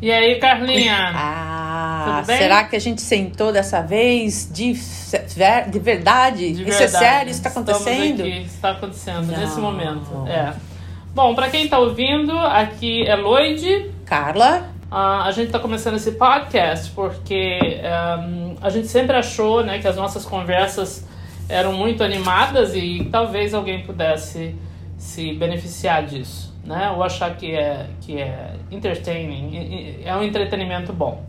[0.00, 1.12] E aí, Carlinha?
[1.14, 4.72] Ah, será que a gente sentou dessa vez de,
[5.34, 6.52] ver- de verdade?
[6.52, 7.04] De Isso é verdade.
[7.04, 7.30] sério?
[7.30, 8.20] Isso está Estamos acontecendo?
[8.20, 9.38] aqui, está acontecendo Não.
[9.38, 10.24] nesse momento.
[10.28, 10.52] É.
[11.14, 13.90] Bom, para quem está ouvindo, aqui é Lloyd.
[14.04, 14.68] Carla?
[14.90, 19.88] Ah, a gente está começando esse podcast porque ehm, a gente sempre achou né, que
[19.88, 21.06] as nossas conversas
[21.48, 24.54] eram muito animadas e talvez alguém pudesse
[24.98, 26.90] se beneficiar disso, né?
[26.94, 31.24] Ou achar que é, que é entertaining, é um entretenimento bom.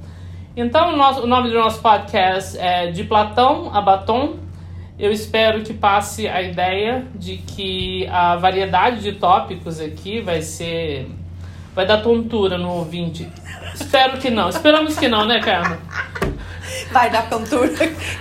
[0.56, 4.38] Então, o, nosso- o nome do nosso podcast é De Platão a Batom.
[4.98, 11.08] Eu espero que passe a ideia de que a variedade de tópicos aqui vai ser.
[11.76, 13.30] vai dar tontura no ouvinte.
[13.76, 14.50] Espero que não.
[14.50, 15.78] Esperamos que não, né, Carmen?
[16.92, 17.70] Vai dar tontura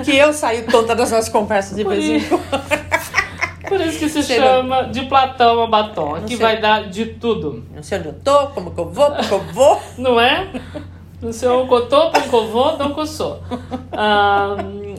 [0.05, 2.43] que eu saio tonta das nossas conversas de vez em quando.
[3.69, 6.16] Por isso que se Sei chama De Platão a Batom.
[6.27, 6.37] Sei.
[6.37, 7.65] vai dar de tudo.
[7.74, 9.80] Não sei onde eu tô, como que eu vou, porque eu vou.
[9.98, 10.48] Não é?
[11.20, 13.43] No seu cotô, pancovô, não coçou.
[13.91, 14.57] Ah,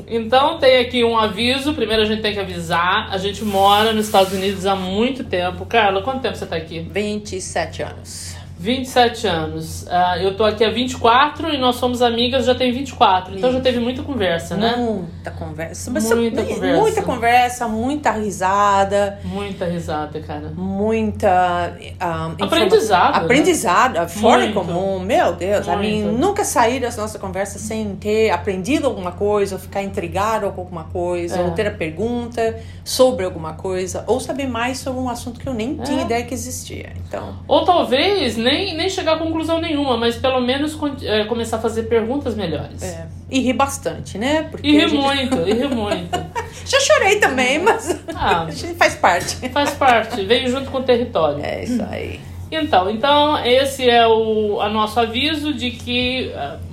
[0.08, 1.74] então tem aqui um aviso.
[1.74, 3.08] Primeiro a gente tem que avisar.
[3.12, 5.66] A gente mora nos Estados Unidos há muito tempo.
[5.66, 6.80] Carla, quanto tempo você tá aqui?
[6.80, 8.37] 27 anos.
[8.60, 9.86] 27 anos.
[9.90, 13.38] Ah, eu tô aqui há 24 e nós somos amigas já tem 24.
[13.38, 14.76] Então já teve muita conversa, né?
[14.78, 15.92] Muita conversa.
[15.92, 16.82] Muita Muita conversa.
[16.82, 19.20] Muita conversa, muita risada.
[19.24, 20.52] Muita risada, cara.
[20.56, 23.20] muita ah, informa- Aprendizado, né?
[23.20, 24.54] aprendizado fora Muito.
[24.54, 26.20] comum meu Deus a mim Muito.
[26.20, 30.86] nunca sair dessa nossa conversa sem ter aprendido alguma coisa ou ficar intrigado com alguma
[30.86, 31.42] coisa É.
[31.44, 35.54] ou ter a pergunta sobre alguma coisa ou saber mais sobre um assunto que eu
[35.54, 36.06] nem tinha É.
[36.06, 40.78] ideia que existia então Ou talvez nem, nem chegar a conclusão nenhuma, mas pelo menos
[41.04, 42.82] eh, começar a fazer perguntas melhores.
[42.82, 46.10] é, e ri bastante né porque E ri gente- muito, e ri muito.
[46.66, 48.48] já chorei também mas Ah.
[48.78, 51.44] faz parte Faz parte, veio junto com o território.
[51.44, 52.20] é isso aí
[52.52, 56.32] Então, então esse é o a nosso aviso de que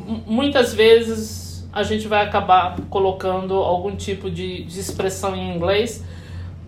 [0.09, 6.05] m- muitas vezes a gente vai acabar colocando algum tipo de, de expressão em inglês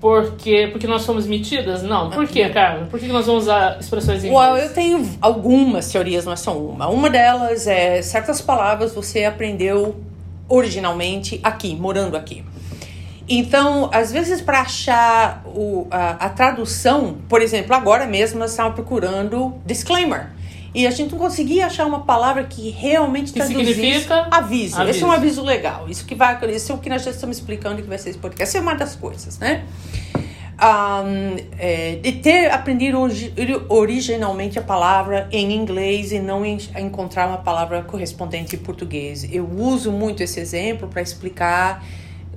[0.00, 1.82] porque porque nós somos metidas?
[1.82, 2.10] Não.
[2.10, 2.86] Por quê, Carla?
[2.86, 4.64] Por que nós vamos usar expressões em inglês?
[4.64, 6.88] eu tenho algumas teorias, não é só uma.
[6.88, 9.96] Uma delas é certas palavras você aprendeu
[10.48, 12.44] originalmente aqui, morando aqui.
[13.28, 18.76] Então, às vezes, para achar o, a, a tradução, por exemplo, agora mesmo nós estávamos
[18.76, 20.30] procurando disclaimer.
[20.76, 24.28] E a gente não conseguia achar uma palavra que realmente Que traduzisse significa?
[24.30, 24.82] aviso.
[24.82, 25.40] Esse é um Aviso.
[25.40, 25.88] aviso legal.
[25.88, 28.18] Isso que vai, isso é o que nós já estamos explicando que vai ser esse
[28.18, 28.42] podcast.
[28.50, 29.64] Essa é uma das coisas, né?
[30.58, 33.32] um, é, de ter aprendido origi-
[33.68, 39.26] originalmente a palavra em inglês e não em- encontrar uma palavra correspondente em português.
[39.30, 41.84] Eu uso muito esse exemplo para explicar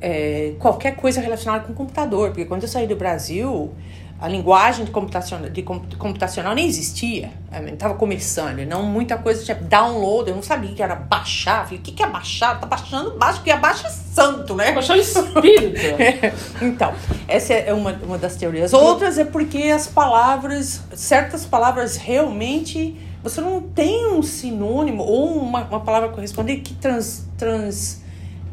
[0.02, 3.72] é, qualquer coisa relacionada com computador, porque quando eu saí do Brasil,
[4.22, 7.32] a linguagem de computacional, de com- computacional nem existia,
[7.72, 11.82] estava começando, não muita coisa tinha download, eu não sabia que era baixar, falei, o
[11.82, 12.60] que, que é baixar?
[12.60, 14.74] Tá baixando baixo, porque abaixa é santo, né?
[14.74, 15.80] Baixar o espírito.
[16.62, 16.94] então,
[17.28, 18.74] essa é uma, uma das teorias.
[18.74, 25.64] Outras é porque as palavras, certas palavras realmente, você não tem um sinônimo ou uma,
[25.64, 28.02] uma palavra correspondente que trans, trans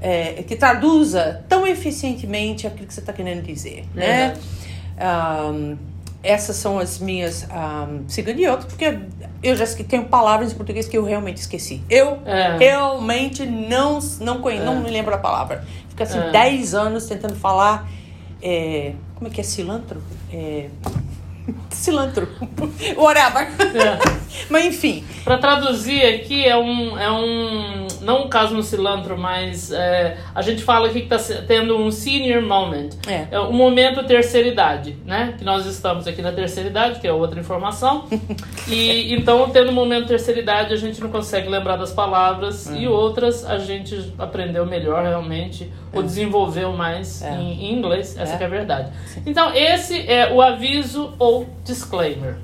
[0.00, 4.28] é, que traduza tão eficientemente aquilo que você está querendo dizer, né?
[4.28, 4.40] Verdade.
[4.98, 5.76] Ahm,
[6.22, 8.04] essas são as minhas um,
[8.48, 8.98] outro, porque
[9.42, 11.82] eu já tenho palavras em português que eu realmente esqueci.
[11.88, 12.56] Eu É.
[12.56, 15.64] realmente não não conheço, não me lembro a palavra.
[15.88, 16.30] Fica assim É.
[16.32, 17.88] 10 anos tentando falar
[18.42, 20.02] é, como é que é cilantro?
[20.32, 20.68] É,
[21.70, 22.28] cilantro.
[22.96, 23.48] Whatever.
[23.74, 24.16] É.
[24.50, 29.72] Mas enfim, Pra traduzir aqui é um, é um não um caso no cilantro, mas
[29.72, 32.90] é, a gente fala aqui que tá se- tendo um senior moment.
[33.08, 33.36] É.
[33.40, 35.34] um momento terceira idade, né?
[35.36, 38.04] Que nós estamos aqui na terceira idade, que é outra informação.
[38.68, 42.76] e então, tendo um momento terceira idade, a gente não consegue lembrar das palavras É.
[42.78, 47.34] e outras a gente aprendeu melhor realmente ou desenvolveu mais É.
[47.34, 48.36] em, inglês, essa É.
[48.36, 48.92] que é a verdade.
[49.24, 52.36] Então, esse é o aviso ou disclaimer.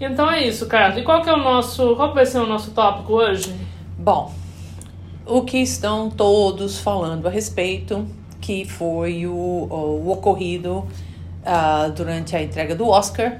[0.00, 0.98] Então é isso, Carlos.
[0.98, 3.54] E qual que é o nosso, qual vai ser o nosso tópico hoje?
[3.96, 4.32] Bom,
[5.24, 8.04] o que estão todos falando a respeito,
[8.40, 10.84] que foi o, o ocorrido
[11.46, 13.38] ah, durante a entrega do Oscar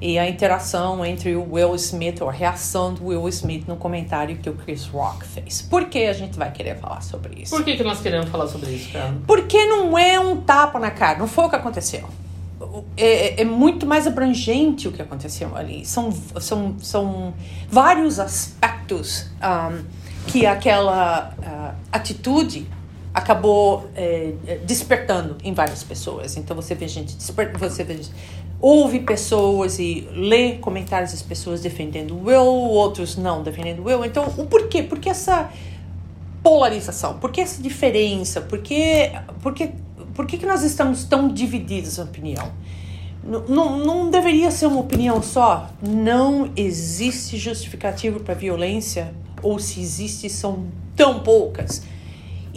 [0.00, 4.36] e a interação entre o Will Smith, ou a reação do Will Smith no comentário
[4.36, 5.62] que o Chris Rock fez.
[5.62, 7.54] Por que a gente vai querer falar sobre isso?
[7.54, 9.22] Por que, que nós queremos falar sobre isso, Carlos?
[9.26, 12.06] Porque não é um tapa na cara, não foi o que aconteceu.
[12.96, 15.86] É, é muito mais abrangente o que aconteceu ali.
[15.86, 17.34] São, são, são
[17.68, 19.82] vários aspectos um,
[20.26, 22.66] que aquela uh, atitude
[23.16, 24.34] acabou é,
[24.66, 26.36] despertando em várias pessoas.
[26.36, 27.16] Então você vê gente
[27.58, 27.98] você vê
[28.60, 34.04] ouve pessoas e lê comentários das pessoas defendendo o Will, outros não defendendo o Will.
[34.04, 34.82] Então, o porquê?
[34.82, 35.50] Por que essa
[36.42, 37.18] polarização?
[37.18, 38.40] Por que essa diferença?
[38.40, 39.10] Por que,
[39.42, 39.72] por que,
[40.14, 42.52] por que, que nós estamos tão divididos na opinião?
[43.48, 45.68] Não, não deveria ser uma opinião só.
[45.82, 49.12] Não existe justificativo para violência,
[49.42, 51.82] ou se existe, são tão poucas.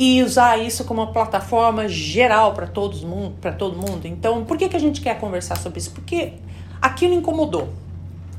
[0.01, 4.07] E usar isso como uma plataforma geral para todo mundo, para todo mundo.
[4.07, 5.91] Então, por que, que a gente quer conversar sobre isso?
[5.91, 6.35] Porque
[6.81, 7.67] aquilo incomodou.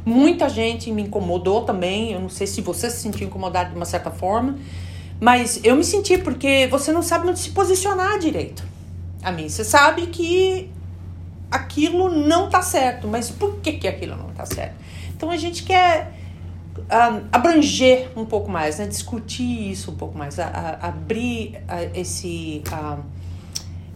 [0.03, 2.13] Muita gente me incomodou também.
[2.13, 4.59] Eu não sei se você se sentiu incomodado de uma certa forma,
[5.21, 8.65] mas eu me senti porque você não sabe onde se posicionar direito.
[9.23, 10.71] A mim, você sabe que
[11.51, 14.77] aquilo não tá certo, mas por que, que aquilo não tá certo?
[15.15, 16.20] Então a gente quer
[17.31, 18.87] abranger um pouco mais, né?
[18.87, 22.63] discutir isso um pouco mais, a, a, abrir a, esse,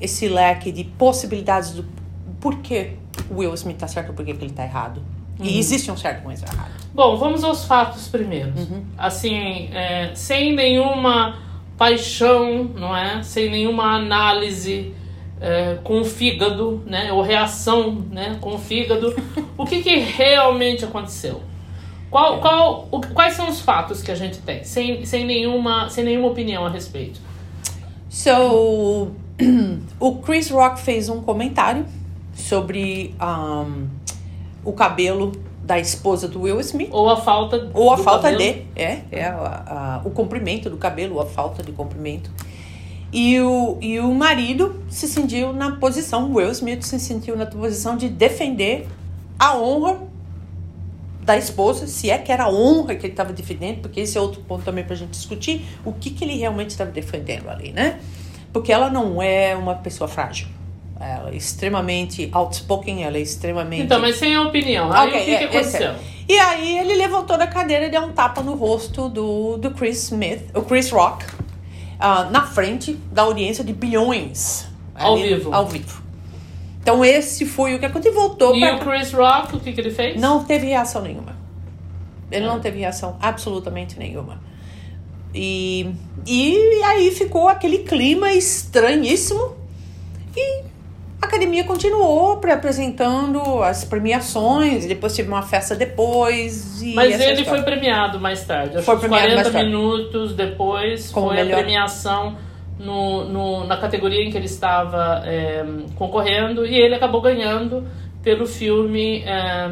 [0.00, 1.84] esse leque de possibilidades do
[2.40, 2.96] porquê
[3.30, 5.02] o Will Smith tá certo ou porquê que ele tá errado.
[5.38, 5.46] Uhum.
[5.46, 6.70] E existe um certo e um errado.
[6.94, 8.52] Bom, vamos aos fatos primeiro.
[8.56, 8.84] Uhum.
[8.96, 11.38] Assim, é, sem nenhuma
[11.76, 13.22] paixão, não é?
[13.22, 14.94] Sem nenhuma análise
[15.40, 17.12] é, com o fígado, né?
[17.12, 18.38] Ou reação, né?
[18.40, 19.14] Com o fígado.
[19.58, 21.42] o que, que realmente aconteceu?
[22.14, 26.04] Qual, qual, o, quais são os fatos que a gente tem, sem, sem, nenhuma, sem
[26.04, 27.18] nenhuma opinião a respeito?
[28.08, 29.10] So,
[29.98, 31.84] o Chris Rock fez um comentário
[32.32, 33.88] sobre um,
[34.64, 35.32] o cabelo
[35.64, 36.88] da esposa do Will Smith.
[36.92, 38.38] Ou a falta Ou a falta cabelo.
[38.38, 38.64] de.
[38.76, 42.30] É, é a, a, o comprimento do cabelo, ou a falta de comprimento.
[43.12, 47.96] E o, e o marido se sentiu na posição, Will Smith se sentiu na posição
[47.96, 48.86] de defender
[49.36, 50.13] a honra
[51.24, 54.20] da esposa, se é que era a honra que ele estava defendendo, porque esse é
[54.20, 57.72] outro ponto também para a gente discutir, o que, que ele realmente estava defendendo ali,
[57.72, 57.98] né?
[58.52, 60.46] Porque ela não é uma pessoa frágil.
[61.00, 63.82] Ela é extremamente outspoken, ela é extremamente.
[63.82, 64.92] Então, mas sem a opinião.
[64.92, 65.90] Aí okay, o que, é, que aconteceu?
[65.90, 65.96] É.
[66.28, 70.04] E aí ele levantou da cadeira e deu um tapa no rosto do, do Chris
[70.04, 74.66] Smith, o Chris Rock, uh, na frente da audiência de bilhões.
[74.94, 75.52] Ao ali, vivo.
[75.52, 76.03] Ao vivo.
[76.84, 78.12] Então esse foi o que aconteceu.
[78.12, 78.76] E voltou E pra...
[78.76, 80.20] o Chris Rock, o que, que ele fez?
[80.20, 81.34] Não teve reação nenhuma.
[82.30, 84.38] Ele não teve reação absolutamente nenhuma.
[85.34, 85.90] E,
[86.26, 89.56] e aí ficou aquele clima estranhíssimo.
[90.36, 90.62] E
[91.22, 96.82] a academia continuou apresentando as premiações, depois teve uma festa depois.
[96.94, 97.44] Mas ele história.
[97.46, 98.76] foi premiado mais tarde.
[98.76, 99.66] Acho foi premiado 40 mais tarde.
[99.70, 101.60] minutos depois Como foi melhor...
[101.60, 102.36] a premiação
[102.78, 105.64] no, no, na categoria em que ele estava é,
[105.96, 107.86] concorrendo e ele acabou ganhando
[108.22, 109.68] pelo filme é,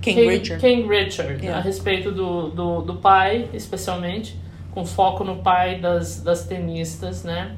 [0.00, 1.58] King, King, Richard, King Richard yeah.
[1.58, 4.38] a respeito do, do, do pai, especialmente,
[4.72, 7.56] com foco no pai das, das tenistas, né?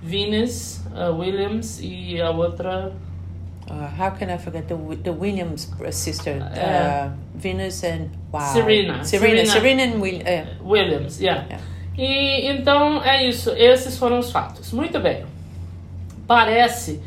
[0.00, 2.92] Venus uh, Williams e a outra.
[3.68, 8.40] Uh, how can I forget the the Williams sister, uh, Venus and wow.
[8.52, 9.04] Serena.
[9.04, 10.22] Serena, Serena, Serena and Will,
[10.62, 11.44] Williams, yeah.
[11.50, 11.60] yeah.
[11.98, 13.50] E então é isso.
[13.50, 14.72] Esses foram os fatos.
[14.72, 15.26] Muito bem.
[16.26, 17.02] Parece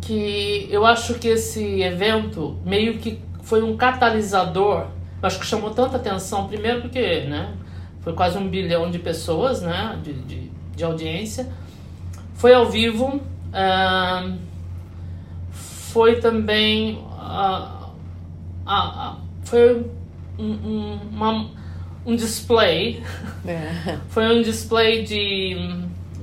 [0.00, 4.86] que eu acho que esse evento meio que foi um catalisador.
[5.20, 7.54] Eu acho que chamou tanta atenção, primeiro porque, né?
[8.00, 9.98] Foi quase um bilhão de pessoas, né?
[10.02, 11.48] De, de, de audiência
[12.38, 13.20] foi ao vivo.
[13.48, 14.38] Uh,
[15.50, 16.94] foi também.
[16.94, 17.90] Uh,
[18.66, 19.84] uh, foi
[20.38, 21.50] um, um, uma,
[22.08, 23.02] um display.
[23.46, 23.98] É.
[24.08, 25.56] foi um display de.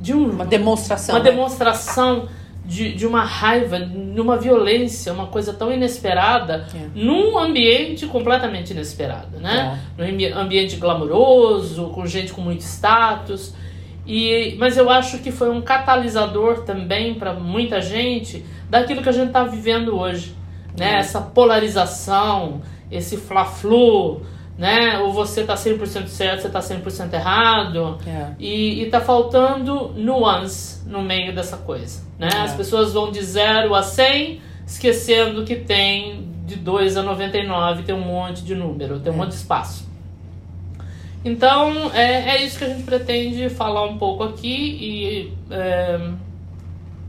[0.02, 1.16] de um, uma demonstração.
[1.16, 1.30] Uma né?
[1.30, 2.28] demonstração.
[2.68, 6.88] De, de uma raiva, de uma violência, uma coisa tão inesperada, é.
[6.96, 9.80] num ambiente completamente inesperado, né?
[10.00, 10.12] É.
[10.12, 13.54] Num ambiente glamouroso, com gente com muito status.
[14.08, 19.12] E, mas eu acho que foi um catalisador também para muita gente daquilo que a
[19.12, 20.34] gente está vivendo hoje,
[20.76, 20.94] né?
[20.94, 20.98] Uhum.
[20.98, 24.24] Essa polarização, esse fla-flu,
[24.58, 25.00] né?
[25.00, 27.98] Ou você está 100% certo, você está 100% errado.
[28.08, 28.32] É.
[28.40, 32.30] E, está faltando nuance no meio dessa coisa, né?
[32.34, 32.38] É.
[32.42, 37.96] As pessoas vão de 0 a 100, esquecendo que tem de 2 a 99, tem
[37.96, 39.18] um monte de número, tem um é.
[39.20, 39.86] monte de espaço.
[41.24, 46.00] Então, é, é isso que a gente pretende falar um pouco aqui e é,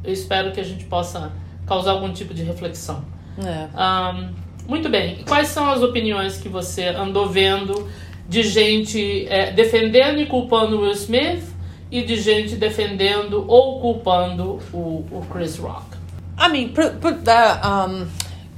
[0.02, 1.32] eu espero que a gente possa
[1.66, 3.04] causar algum tipo de reflexão.
[3.38, 3.68] É.
[3.76, 5.24] Um, muito bem.
[5.26, 7.88] quais são as opiniões que você andou vendo
[8.28, 11.44] de gente é, defendendo e culpando Will Smith
[11.90, 15.96] e de gente defendendo ou culpando o, o Chris Rock?
[16.38, 18.06] I mean, um,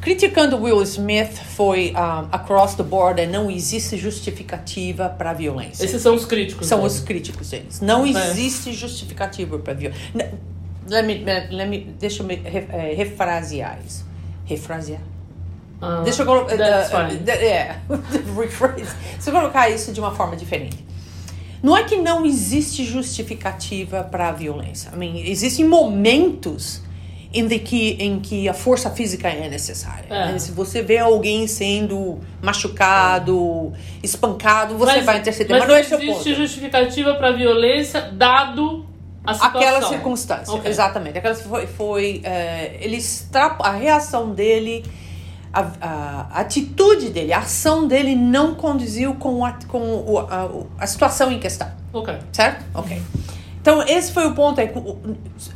[0.00, 5.84] Criticando Will Smith foi um, across the board, não existe justificativa para violência.
[5.84, 6.66] Esses são os críticos.
[6.66, 7.80] São os críticos deles.
[7.80, 8.10] Não é.
[8.10, 10.12] existe justificativa para violência.
[10.88, 14.06] Let me, let me, deixa eu me, é, refrasear isso.
[14.46, 15.02] refrasear.
[15.80, 16.56] Ah, Deixa eu colocar.
[16.56, 17.30] that's fine.
[17.30, 17.76] é,
[18.36, 18.82] rephrase.
[19.14, 20.84] Deixa eu colocar isso de uma forma diferente.
[21.62, 24.90] Não é que não existe justificativa para a violência.
[24.94, 26.82] I mean, existem momentos
[27.32, 30.06] em que, em que a força física é necessária.
[30.08, 30.32] É.
[30.32, 30.38] né?
[30.38, 35.50] Se você vê alguém sendo machucado, espancado, você mas, vai interceder.
[35.50, 38.86] Mas, Mas, não é existe justificativa para violência dado
[39.24, 39.60] a situação.
[39.60, 40.70] Aquela circunstância, Ok.
[40.70, 41.18] exatamente.
[41.18, 44.84] Aquela foi, foi é, ele extrapo, a reação dele,
[45.52, 51.30] a, a- atitude dele, a ação dele não conduziu com a, com a, a situação
[51.32, 52.14] em questão, Ok.
[52.32, 52.64] certo?
[52.74, 53.00] Ok.
[53.60, 54.60] Então esse foi o ponto.
[54.62, 54.98] O-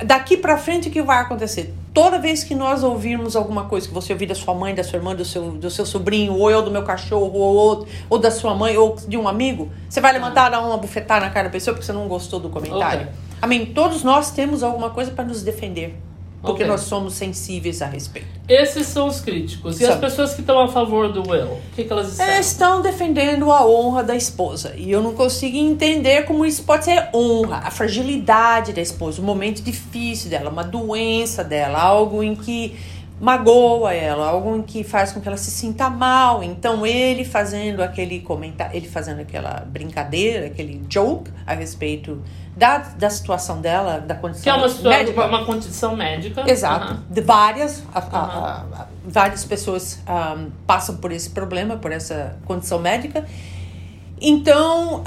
[0.05, 1.73] Daqui pra frente o que vai acontecer?
[1.95, 4.97] Toda vez que nós ouvirmos alguma coisa que você ouvir da sua mãe, da sua
[4.99, 8.31] irmã, do seu, do seu sobrinho, ou eu do meu cachorro, ou, ou, ou da
[8.31, 11.53] sua mãe, ou de um amigo, você vai levantar, dar uma bufetada na cara da
[11.53, 13.09] pessoa porque você não gostou do comentário.
[13.09, 13.13] Ok.
[13.45, 15.99] I mean, todos nós temos alguma coisa para nos defender.
[16.43, 16.67] Porque Ok.
[16.67, 18.27] nós somos sensíveis a respeito.
[18.49, 19.81] Esses são os críticos.
[19.81, 20.01] E as São.
[20.01, 21.53] pessoas que estão a favor do Will?
[21.53, 22.19] O que, que elas?
[22.19, 24.75] Eles estão defendendo a honra da esposa.
[24.77, 27.59] E eu não consigo entender como isso pode ser honra.
[27.59, 32.77] A fragilidade da esposa, o momento difícil dela, uma doença dela, algo em que
[33.21, 36.43] magoa ela, algo em que faz com que ela se sinta mal.
[36.43, 42.21] Então ele fazendo aquele comentário, ele fazendo aquela brincadeira, aquele joke a respeito
[42.57, 45.27] da, da situação dela, da condição Que é uma, situação, médica.
[45.27, 46.51] uma condição médica.
[46.51, 46.85] Exato.
[46.93, 47.03] Aham.
[47.09, 52.79] De várias, a- a- a- várias pessoas ahm, passam por esse problema, por essa condição
[52.79, 53.25] médica.
[54.21, 55.03] Então,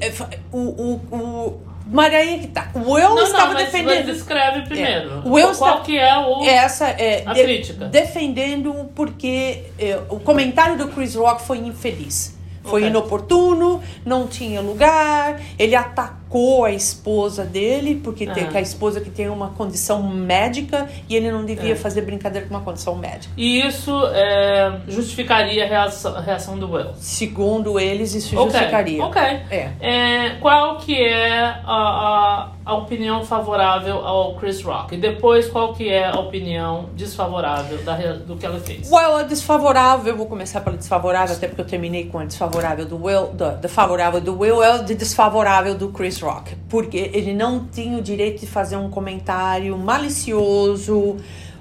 [0.00, 2.68] é, fa- o, o, o Maria aí que tá.
[2.74, 4.06] O Will Não, não, estava mas, mas defendendo.
[4.06, 5.22] descreve primeiro.
[5.24, 6.42] O Will Qual está- que é o...
[6.44, 7.84] Essa é A crítica.
[7.86, 12.38] defendendo porque é, o comentário do Chris Rock foi infeliz.
[12.62, 12.90] Foi Ok.
[12.90, 15.40] inoportuno, não tinha lugar.
[15.58, 16.19] Ele atacou
[16.64, 18.52] a esposa dele, porque tem, Aham.
[18.52, 21.76] que a esposa que tem uma condição médica e ele não devia É.
[21.76, 23.32] fazer brincadeira com uma condição médica.
[23.36, 26.90] E isso é, justificaria a reação, a reação do Will.
[26.96, 29.02] Segundo eles, isso Ok, justificaria.
[29.04, 29.20] Ok.
[29.50, 29.70] É.
[29.80, 34.94] É, qual que é a, a, a opinião favorável ao Chris Rock?
[34.94, 38.90] E depois, qual que é a opinião desfavorável da, do que ela fez?
[38.90, 42.86] Well, a desfavorável, eu vou começar pela desfavorável, até porque eu terminei com a desfavorável
[42.86, 46.56] do Will, da, da favorável do Will, é de desfavorável do Chris Rock.
[46.68, 51.16] Porque ele não tinha o direito de fazer um comentário malicioso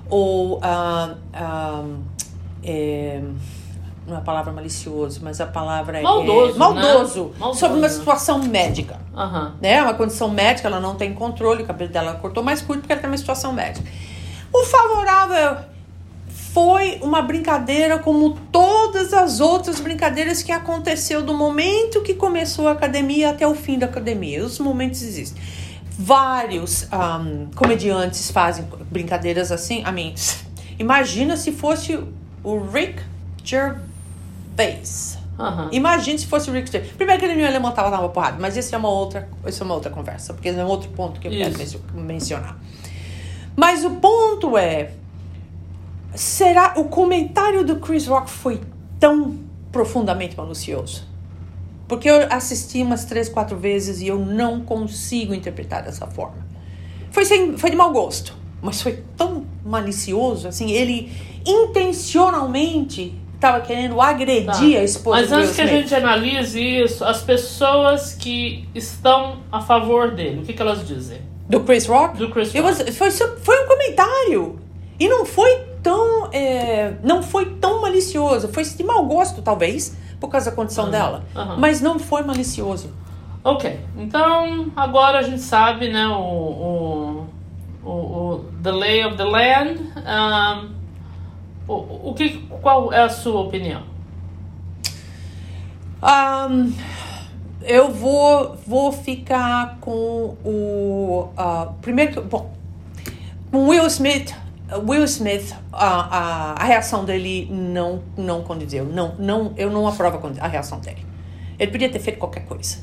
[0.09, 0.59] ou.
[0.61, 1.83] ah, ah,
[2.63, 3.21] é,
[4.07, 6.57] não é a palavra malicioso, mas a palavra Maldoso, é.
[6.57, 7.23] Maldoso.
[7.25, 7.31] né?
[7.37, 7.59] Maldoso.
[7.59, 9.53] Sobre uma situação médica Aham.
[9.61, 9.81] né?
[9.83, 13.01] Uma condição médica, ela não tem controle, o cabelo dela cortou mais curto porque ela
[13.01, 13.87] tem uma situação médica.
[14.51, 15.57] O favorável
[16.53, 22.71] foi uma brincadeira como todas as outras brincadeiras que aconteceu do momento que começou a
[22.71, 24.43] academia até o fim da academia.
[24.43, 25.41] Os momentos existem.
[25.97, 29.79] Vários ahm, comediantes fazem brincadeiras assim.
[29.87, 30.13] I mean,
[30.79, 31.99] imagina se fosse
[32.43, 33.01] o Rick
[33.43, 35.17] Gervais.
[35.37, 35.69] Aham.
[35.71, 36.93] Imagine se fosse o Rick Gervais.
[36.95, 39.65] Primeiro que ele não ia levantar uma porrada, mas isso é uma outra, isso é
[39.65, 41.57] uma outra conversa, porque é um outro ponto que eu quero Isso.
[41.59, 42.57] mencio- mencionar.
[43.55, 44.91] Mas o ponto é,
[46.15, 48.59] será o comentário do Chris Rock foi
[48.99, 49.39] tão
[49.71, 51.07] profundamente malicioso?
[51.87, 56.47] Porque eu assisti umas três, quatro vezes e eu não consigo interpretar dessa forma.
[57.11, 61.11] Foi, sem, foi de mau gosto, mas foi tão malicioso, assim, ele
[61.45, 64.59] intencionalmente estava querendo agredir Tá.
[64.79, 70.11] a esposa Mas antes que a gente analise isso, as pessoas que estão a favor
[70.11, 71.21] dele, o que, que elas dizem?
[71.47, 72.17] Do Chris Rock?
[72.17, 72.91] Do Chris Rock.
[72.91, 74.59] foi, foi um comentário.
[74.99, 76.29] E não foi tão.
[76.31, 78.47] é, não foi tão malicioso.
[78.49, 81.23] Foi de mau gosto, talvez, por causa da condição Aham, dela.
[81.35, 81.57] aham.
[81.57, 82.91] Mas não foi malicioso.
[83.43, 87.27] Ok, então agora a gente sabe, né, o, o,
[87.83, 89.79] o, o the lay of the land.
[89.97, 90.69] Um,
[91.67, 93.83] o, o que, qual é a sua opinião?
[96.01, 96.71] Ahn,
[97.61, 101.29] eu vou, vou ficar com o.
[101.37, 102.21] ah, primeiro.
[102.23, 102.51] Bom,
[103.51, 104.33] com Will Smith.
[104.77, 108.85] Will Smith, a, a, a reação dele não, não condizeu.
[108.85, 111.05] Não, não, eu não aprovo a reação dele.
[111.57, 112.77] Ele podia ter feito qualquer coisa.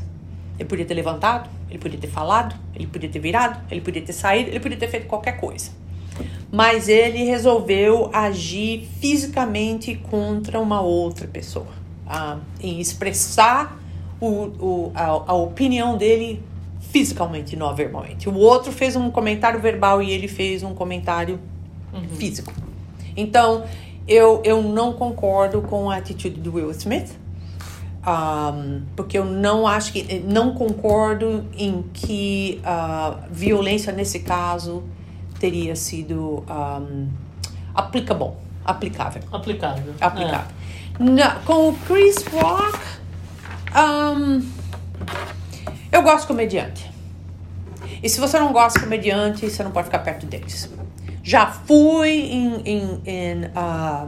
[0.58, 4.12] Ele podia ter levantado, ele podia ter falado, ele podia ter virado, ele podia ter
[4.12, 5.70] saído, ele podia ter feito qualquer coisa.
[6.50, 11.66] Mas ele resolveu agir fisicamente contra uma outra pessoa.
[12.06, 13.78] Ah, em expressar
[14.20, 16.42] o, o, a, a opinião dele
[16.80, 18.28] fisicamente, não verbalmente.
[18.28, 21.38] O outro fez um comentário verbal e ele fez um comentário
[22.16, 22.52] físico.
[23.16, 23.64] Então,
[24.06, 27.10] eu, eu não concordo com a atitude do Will Smith.
[28.06, 34.84] Um, porque eu não acho que não concordo em que a violência nesse caso
[35.40, 37.08] teria sido um,
[37.74, 38.34] applicable
[38.64, 39.22] aplicável.
[39.32, 39.94] Aplicável.
[40.00, 40.46] Aplicável.
[40.98, 42.78] Na- com o Chris Rock,
[43.74, 44.40] ahn,
[45.92, 46.90] eu gosto de comediante.
[48.02, 50.70] E se você não gosta de comediante, você não pode ficar perto deles.
[51.26, 54.06] Já fui em, em, em, ah,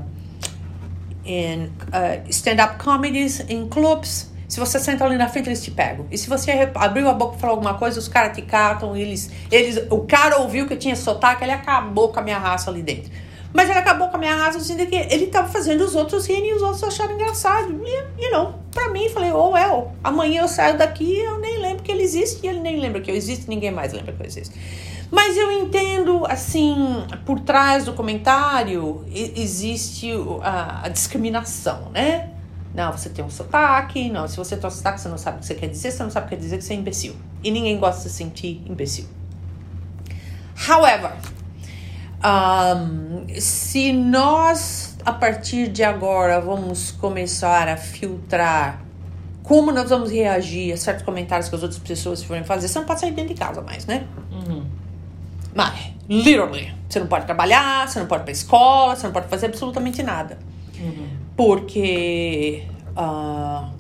[1.25, 4.31] em ah, stand-up comedies, em clubs.
[4.47, 6.07] Se você senta ali na frente, eles te pegam.
[6.13, 8.97] E se você abriu a boca e falou alguma coisa, os caras te catam.
[8.97, 12.71] Eles, eles, o cara ouviu que eu tinha sotaque, ele acabou com a minha raça
[12.71, 13.11] ali dentro.
[13.53, 16.51] Mas ele acabou com a minha raça dizendo que ele estava fazendo os outros rirem
[16.51, 17.83] e os outros acharam engraçado.
[18.17, 21.48] E, não, pra mim, falei, oh, well, amanhã eu saio daqui eu nem
[21.89, 22.45] lembro que ele existe.
[22.45, 24.55] E ele nem lembra que eu existo, ninguém mais lembra que eu existo.
[25.11, 26.77] Mas eu entendo, assim,
[27.25, 32.31] por trás do comentário existe a, a discriminação, né?
[32.75, 35.41] Não, você tem um sotaque, não, se você tem um sotaque, você não sabe o
[35.41, 37.17] que você quer dizer, você não sabe o que quer dizer que você é imbecil.
[37.43, 39.07] E ninguém gosta de se sentir imbecil.
[40.69, 41.13] However,
[42.23, 48.88] um, se nós, a partir de agora, vamos começar a filtrar
[49.49, 52.87] como nós vamos reagir a certos comentários que as outras pessoas forem fazer, você não
[52.87, 54.07] pode sair dentro de casa mais, né?
[54.31, 54.63] Uhum.
[55.55, 59.27] Mas, literally, você não pode trabalhar, você não pode ir pra escola, você não pode
[59.29, 60.39] fazer absolutamente nada.
[60.79, 61.09] Uhum.
[61.35, 62.65] Porque
[62.95, 63.71] ah,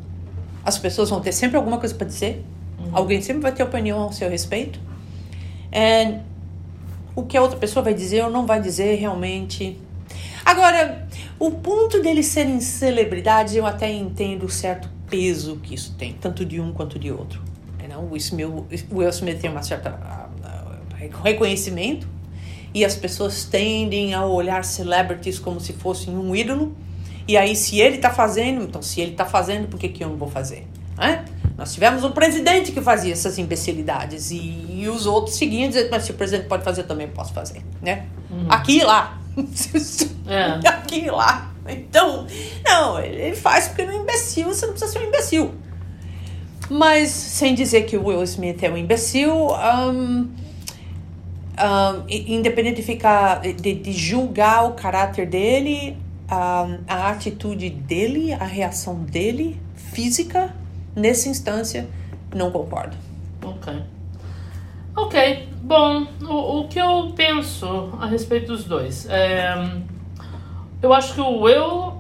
[0.64, 2.42] as pessoas vão ter sempre alguma coisa para dizer,
[2.90, 4.80] alguém sempre vai ter opinião ao seu respeito.
[5.70, 6.20] And
[7.14, 9.78] o que a outra pessoa vai dizer ou não vai dizer realmente.
[10.46, 11.06] Agora,
[11.38, 16.60] o ponto deles serem celebridades, eu até entendo certo peso que isso tem, tanto de
[16.60, 17.42] um quanto de outro.
[17.82, 20.28] You know, o Will Smith tem uma certa
[21.22, 22.06] reconhecimento
[22.74, 26.76] e as pessoas tendem a olhar celebrities como se fossem um ídolo.
[27.26, 30.08] E aí, se ele tá fazendo, então se ele tá fazendo, por que, que eu
[30.08, 30.66] não vou fazer?
[30.96, 31.24] Né?
[31.56, 36.04] Nós tivemos um presidente que fazia essas imbecilidades e, e os outros seguiam dizendo, mas
[36.04, 38.06] se o presidente pode fazer, eu também posso fazer, né?
[38.48, 39.18] Aqui e lá.
[40.26, 40.68] É.
[40.68, 41.50] Aqui e lá.
[41.88, 42.26] Então,
[42.64, 45.54] não, ele faz porque ele é um imbecil, você não precisa ser um imbecil.
[46.70, 50.28] Mas, sem dizer que o Will Smith é um imbecil, um, um,
[52.08, 55.96] independente de ficar, de, de julgar o caráter dele,
[56.30, 60.54] um, a atitude dele, a reação dele, física,
[60.94, 61.88] nessa instância,
[62.34, 62.96] não concordo.
[63.42, 63.72] Ok.
[64.94, 65.48] Ok.
[65.62, 69.06] Bom, o, o que eu penso a respeito dos dois?
[69.08, 69.54] É,
[70.82, 71.98] eu acho que o Will.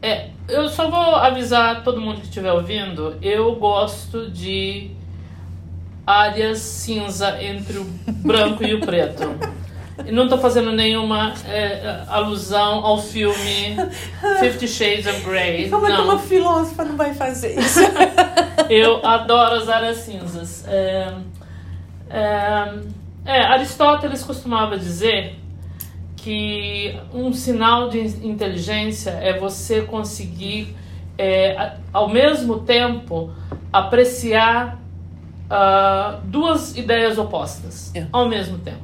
[0.00, 3.16] É, eu só vou avisar todo mundo que estiver ouvindo.
[3.22, 4.90] Eu gosto de
[6.06, 7.84] áreas cinza entre o
[8.24, 9.22] branco e o preto.
[10.04, 13.76] E não tô fazendo nenhuma é, alusão ao filme
[14.40, 15.68] Fifty Shades of Grey.
[15.68, 16.04] Como é que não.
[16.04, 17.80] uma filósofa não vai fazer isso?
[18.68, 20.64] Eu adoro as áreas cinzas.
[20.66, 21.12] É,
[22.10, 22.74] é,
[23.24, 25.38] é, Aristóteles costumava dizer
[26.22, 30.74] que um sinal de inteligência é você conseguir,
[31.18, 33.30] é, ao mesmo tempo,
[33.72, 34.80] apreciar
[35.50, 38.06] ah, duas ideias opostas É.
[38.12, 38.78] ao mesmo tempo.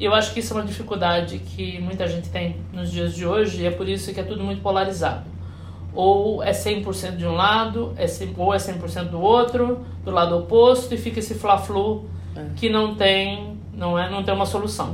[0.00, 3.26] E eu acho que isso é uma dificuldade que muita gente tem nos dias de
[3.26, 5.34] hoje, e é por isso que é tudo muito polarizado
[5.94, 10.36] ou é 100% de um lado, é 100, ou é 100% do outro, do lado
[10.36, 12.06] oposto, e fica esse fla-flu
[12.56, 14.90] que não tem, não é, não tem uma solução.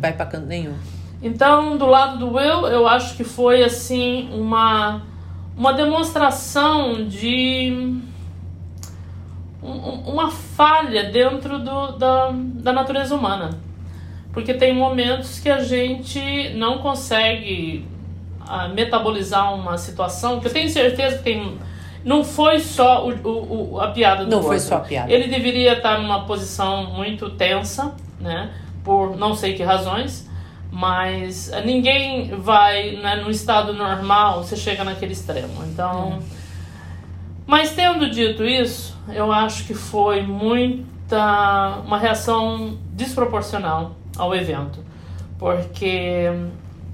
[0.00, 0.72] Vai pra canto nenhum.
[1.22, 5.02] Então, do lado do Will, eu acho que foi assim uma
[5.56, 7.70] uma demonstração de
[9.62, 13.50] um- um- uma falha dentro do, da, da natureza humana.
[14.32, 17.86] Porque tem momentos que a gente não consegue
[18.52, 21.58] ah, metabolizar uma situação que eu tenho certeza que tem.
[22.04, 25.12] Não foi só o, o, o- a piada do Não foi só a piada.
[25.12, 28.50] Ele deveria estar numa posição muito tensa, né?
[28.82, 30.28] Por não sei que razões.
[30.70, 35.64] Mas eh, ninguém vai, né, no estado normal, você chega naquele extremo.
[35.64, 36.20] Então.
[37.46, 41.82] Mas tendo dito isso, eu acho que foi muita.
[41.84, 44.84] uma reação desproporcional ao evento.
[45.38, 46.30] Porque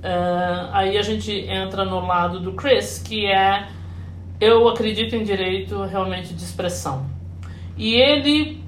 [0.03, 3.69] eh, aí a gente entra no lado do Chris, que é.
[4.39, 7.07] Eu acredito em direito realmente de expressão.
[7.77, 8.63] E ele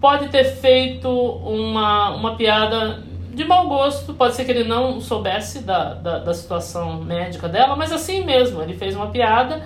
[0.00, 3.02] pode ter feito uma, uma piada
[3.34, 7.76] de mau gosto, pode ser que ele não soubesse da, da, da situação médica dela,
[7.76, 9.62] mas assim mesmo, ele fez uma piada.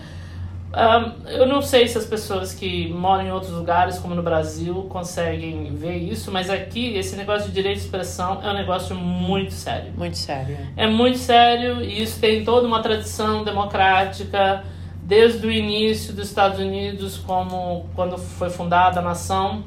[0.72, 4.86] Ah, eu não sei se as pessoas que moram em outros lugares, como no Brasil,
[4.90, 9.52] conseguem ver isso, mas aqui esse negócio de direito de expressão é um negócio muito
[9.52, 9.92] sério.
[9.96, 10.58] Muito sério.
[10.76, 14.62] É muito sério e isso tem toda uma tradição democrática
[15.02, 19.64] desde o início dos Estados Unidos, como quando foi fundada a nação.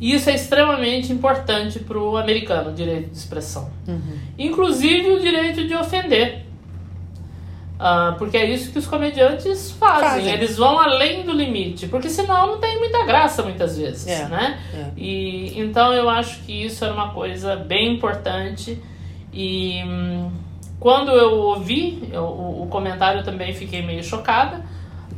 [0.00, 3.70] E isso é extremamente importante para o americano, o direito de expressão.
[3.86, 4.18] Uhum.
[4.38, 6.44] Inclusive o direito de ofender.
[7.78, 10.08] Ah, porque é isso que os comediantes fazem.
[10.08, 10.32] Fazem.
[10.32, 11.86] Eles vão além do limite.
[11.88, 14.06] Porque senão não tem muita graça muitas vezes.
[14.06, 14.58] É, Né?
[14.74, 14.86] é.
[14.96, 18.80] E, então eu acho que isso era uma coisa bem importante.
[19.32, 20.30] E hum,
[20.78, 24.64] quando eu ouvi eu- o, o comentário eu também fiquei meio chocada.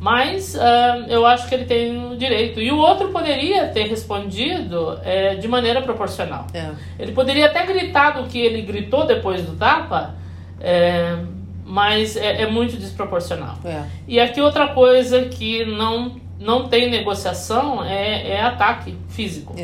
[0.07, 2.61] Mas ah, eu acho que ele tem o direito.
[2.61, 6.47] E o outro poderia ter respondido eh, de maneira proporcional.
[6.55, 6.71] É.
[6.97, 10.14] Ele poderia até gritar do que ele gritou depois do tapa,
[10.61, 11.19] é,
[11.64, 13.59] mas é, é muito desproporcional.
[13.64, 13.83] É.
[14.07, 19.57] E aqui outra coisa que não, não tem negociação é, é ataque físico.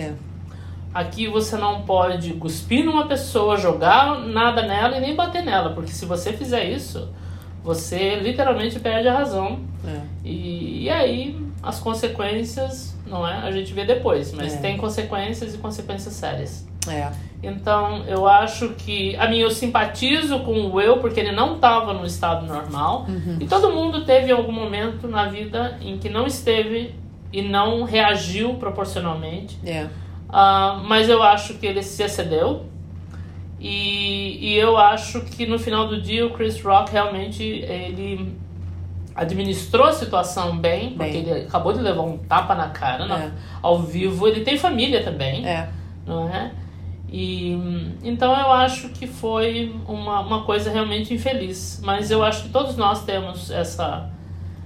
[0.93, 5.93] Aqui você não pode cuspir numa pessoa, jogar nada nela e nem bater nela, porque
[5.93, 7.09] se você fizer isso,
[7.63, 9.61] você literalmente perde a razão.
[9.87, 10.12] É.
[10.25, 13.39] E, e aí as consequências, não é?
[13.39, 14.57] A gente vê depois, mas É.
[14.59, 16.67] tem consequências e consequências sérias.
[16.89, 17.11] É.
[17.43, 19.15] Então, eu acho que.
[19.17, 23.07] A mim, eu simpatizo com o Will, porque ele não estava no estado normal.
[23.41, 26.95] E todo mundo teve algum momento na vida em que não esteve
[27.33, 29.59] e não reagiu proporcionalmente.
[29.65, 29.87] É.
[30.29, 32.67] Ah, mas eu acho que ele se excedeu.
[33.61, 38.37] E, e eu acho que no final do dia o Chris Rock realmente ele
[39.15, 41.21] administrou a situação bem, porque Bem.
[41.29, 43.31] ele acabou de levar um tapa na cara É.
[43.63, 44.27] ao vivo.
[44.27, 45.69] Ele tem família também É.
[46.07, 46.51] não é?
[47.15, 47.53] E
[48.03, 52.77] então eu acho que foi uma, uma coisa realmente infeliz, mas eu acho que todos
[52.77, 54.09] nós temos essa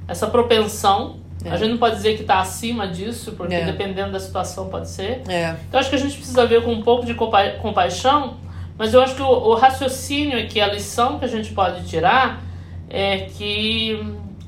[0.06, 1.16] essa propensão.
[1.44, 1.50] É.
[1.50, 3.64] A gente não pode dizer que está acima disso, porque É.
[3.64, 5.22] dependendo da situação pode ser.
[5.28, 5.56] É.
[5.68, 8.34] Então acho que a gente precisa ver com um pouco de compa compaixão,
[8.78, 12.40] mas eu acho que o, o raciocínio aqui, a lição que a gente pode tirar
[12.88, 13.98] é que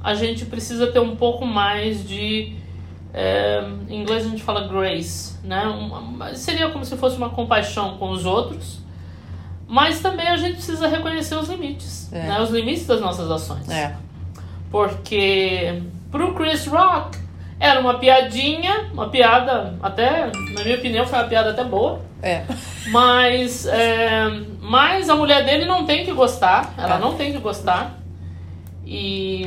[0.02, 2.54] a gente precisa ter um pouco mais de
[3.14, 5.64] é, em inglês a gente fala grace, né?
[5.64, 8.80] Uma- seria como se fosse uma compaixão com os outros,
[9.66, 12.22] mas também a gente precisa reconhecer os limites, É.
[12.28, 12.40] né?
[12.40, 13.68] Os limites das nossas ações.
[13.68, 13.96] É.
[14.70, 17.18] Porque pro Chris Rock
[17.58, 22.00] era uma piadinha, uma piada até, na minha opinião, foi uma piada até boa.
[22.22, 22.44] É.
[22.88, 24.22] Mas, é,
[24.60, 26.98] mas a mulher dele não tem que gostar, ela É.
[26.98, 27.97] não tem que gostar.
[28.90, 29.46] E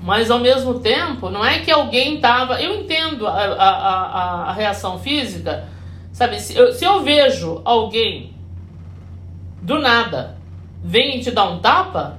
[0.00, 2.62] mas ao mesmo tempo, não é que alguém tava.
[2.62, 5.68] Eu entendo a, a, a, a reação física,
[6.12, 6.40] sabe?
[6.40, 8.32] Se eu, se eu vejo alguém
[9.60, 10.36] do nada
[10.84, 12.18] vem e te dar um tapa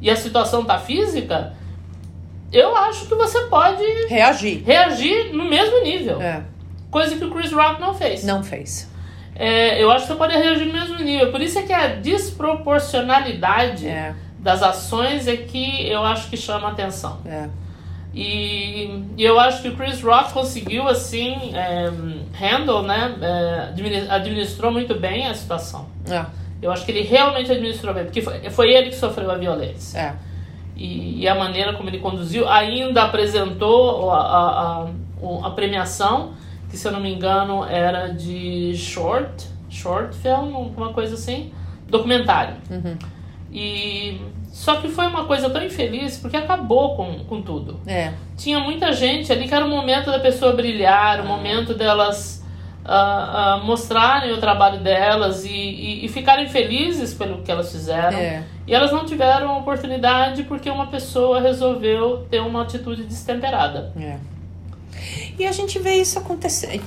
[0.00, 1.52] e a situação tá física,
[2.52, 4.64] eu acho que você pode Reagir.
[4.66, 6.20] reagir no mesmo nível.
[6.20, 6.42] É.
[6.90, 8.24] Coisa que o Chris Rock não fez.
[8.24, 8.90] Não fez.
[9.36, 11.30] É, eu acho que você pode reagir no mesmo nível.
[11.30, 14.12] Por isso é que a desproporcionalidade É.
[14.42, 17.18] das ações é que eu acho que chama atenção.
[17.24, 17.48] É.
[18.12, 21.90] E, e eu acho que o Chris Rock conseguiu, assim, é,
[22.32, 23.14] handle, né?
[23.20, 25.86] é, admini- administrou muito bem a situação.
[26.10, 26.24] É.
[26.60, 29.98] Eu acho que ele realmente administrou bem, porque foi, foi ele que sofreu a violência.
[29.98, 30.14] É.
[30.76, 36.32] E, e a maneira como ele conduziu, ainda apresentou a, a, a, a premiação,
[36.70, 41.52] que se eu não me engano era de short, short film, uma coisa assim,
[41.88, 42.56] documentário.
[42.70, 42.96] Uhum.
[43.52, 44.20] E
[44.52, 47.80] só que foi uma coisa tão infeliz porque acabou com, com tudo.
[47.86, 48.12] É.
[48.36, 52.44] Tinha muita gente ali que era o momento da pessoa brilhar, o momento delas
[52.84, 58.18] ah, ah, mostrarem o trabalho delas e, e, e ficarem felizes pelo que elas fizeram.
[58.18, 58.42] É.
[58.66, 63.92] E elas não tiveram oportunidade porque uma pessoa resolveu ter uma atitude destemperada.
[63.98, 64.16] É.
[65.38, 66.80] E a gente vê isso acontecer.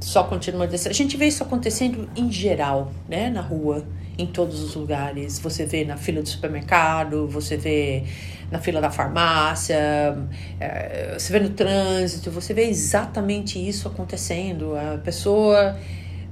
[0.00, 0.88] Só continua desse.
[0.88, 3.28] A gente vê isso acontecendo em geral, né?
[3.28, 3.84] Na rua,
[4.18, 5.38] em todos os lugares.
[5.38, 8.02] Você vê na fila do supermercado, você vê
[8.50, 9.76] na fila da farmácia,
[10.60, 14.74] eh, você vê no trânsito, você vê exatamente isso acontecendo.
[14.76, 15.76] A pessoa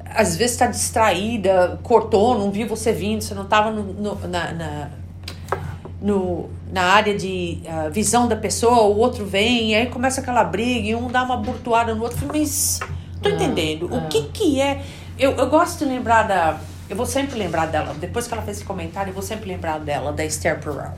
[0.07, 4.53] às vezes está distraída, cortou, não viu você vindo, você não estava no, no- na-
[4.53, 4.90] na,
[6.01, 10.44] no, na área de ah, visão da pessoa, o outro vem, e aí começa aquela
[10.44, 12.27] briga, e um dá uma burtoada no outro.
[12.29, 12.81] Mas
[13.23, 13.88] tô entendendo.
[13.92, 13.97] ah.
[13.97, 14.83] O que que é.
[15.18, 16.61] Eu, eu gosto de lembrar da.
[16.88, 17.94] Eu vou sempre lembrar dela.
[17.94, 20.92] Depois que ela fez esse comentário, eu vou sempre lembrar dela, da Esther Perel.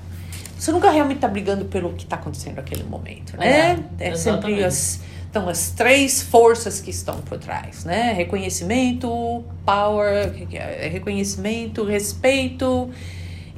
[0.59, 3.79] Você nunca realmente tá brigando pelo que tá acontecendo naquele momento, né?
[3.99, 5.01] É, É, sempre as.
[5.31, 8.12] Então, as três forças que estão por trás, né?
[8.14, 10.88] Reconhecimento, power, que é?
[10.88, 12.90] reconhecimento, respeito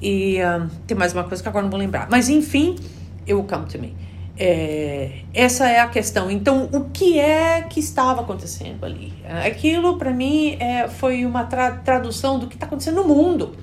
[0.02, 2.08] e ahn, tem mais uma coisa que agora não vou lembrar.
[2.10, 2.76] Mas enfim,
[3.20, 3.94] it will come to me.
[4.38, 6.30] É, essa é a questão.
[6.30, 9.12] Então, o que é que estava acontecendo ali?
[9.46, 13.56] Aquilo, para mim, é, foi uma tra- tradução do que está acontecendo no mundo.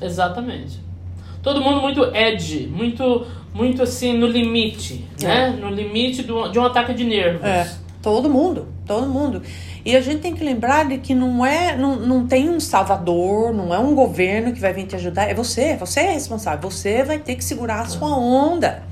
[0.00, 0.80] Exatamente.
[1.42, 5.50] Todo mundo muito edgy, muito, muito assim, no limite, né?
[5.50, 7.42] No limite do, de um ataque de nervos.
[7.42, 7.68] É.
[8.02, 9.42] Todo mundo, todo mundo.
[9.84, 13.52] E a gente tem que lembrar de que não é, não, não tem um salvador,
[13.52, 17.02] não é um governo que vai vir te ajudar, é você, você é responsável, você
[17.02, 18.82] vai ter que segurar a sua onda.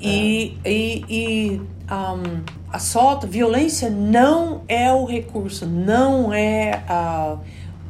[0.00, 0.70] E, É.
[0.70, 7.36] e, e um, assalto, violência não é o recurso, não é ah,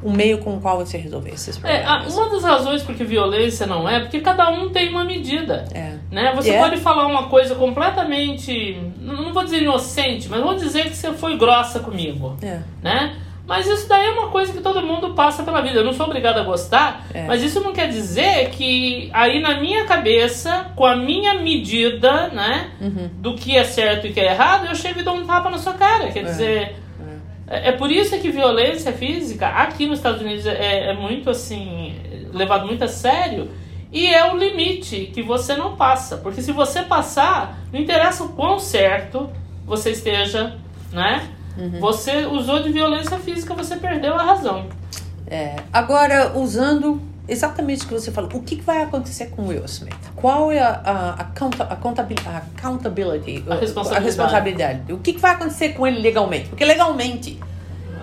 [0.03, 2.15] o meio com o qual você resolver esses É, problemas.
[2.17, 5.65] uma das razões porque violência não é, porque cada um tem uma medida.
[5.75, 5.97] É.
[6.11, 6.33] Né?
[6.37, 6.59] Você É.
[6.61, 8.81] pode falar uma coisa completamente.
[9.01, 12.37] Não não vou dizer inocente, mas vou dizer que você foi grossa comigo.
[12.41, 12.61] É.
[12.83, 13.17] Né?
[13.49, 15.79] Mas isso daí é uma coisa que todo mundo passa pela vida.
[15.79, 17.27] Eu não sou obrigada a gostar, É.
[17.27, 22.69] mas isso não quer dizer que aí na minha cabeça, com a minha medida, né,
[22.79, 23.09] Uhum.
[23.15, 25.57] do que é certo e que é errado, eu chego e dou um tapa na
[25.57, 26.09] sua cara.
[26.13, 26.77] Quer dizer,
[27.49, 31.97] é, é por isso que violência física aqui nos Estados Unidos é, é muito assim,
[32.35, 33.51] levado muito a sério.
[33.91, 36.19] E é o limite que você não passa.
[36.19, 39.31] Porque se você passar, não interessa o quão certo
[39.65, 40.57] você esteja,
[40.93, 41.23] né?
[41.81, 44.67] Você usou de violência física, você perdeu a razão.
[45.27, 49.65] É, agora, usando exatamente o que você falou, o que vai acontecer com o Will
[49.67, 49.95] Smith?
[50.17, 53.45] Qual é a, a, conta- a a accountability?
[53.49, 53.97] A responsabilidade.
[53.97, 54.93] a responsabilidade?
[54.93, 56.49] O que, que vai acontecer com ele legalmente?
[56.49, 57.39] Porque legalmente,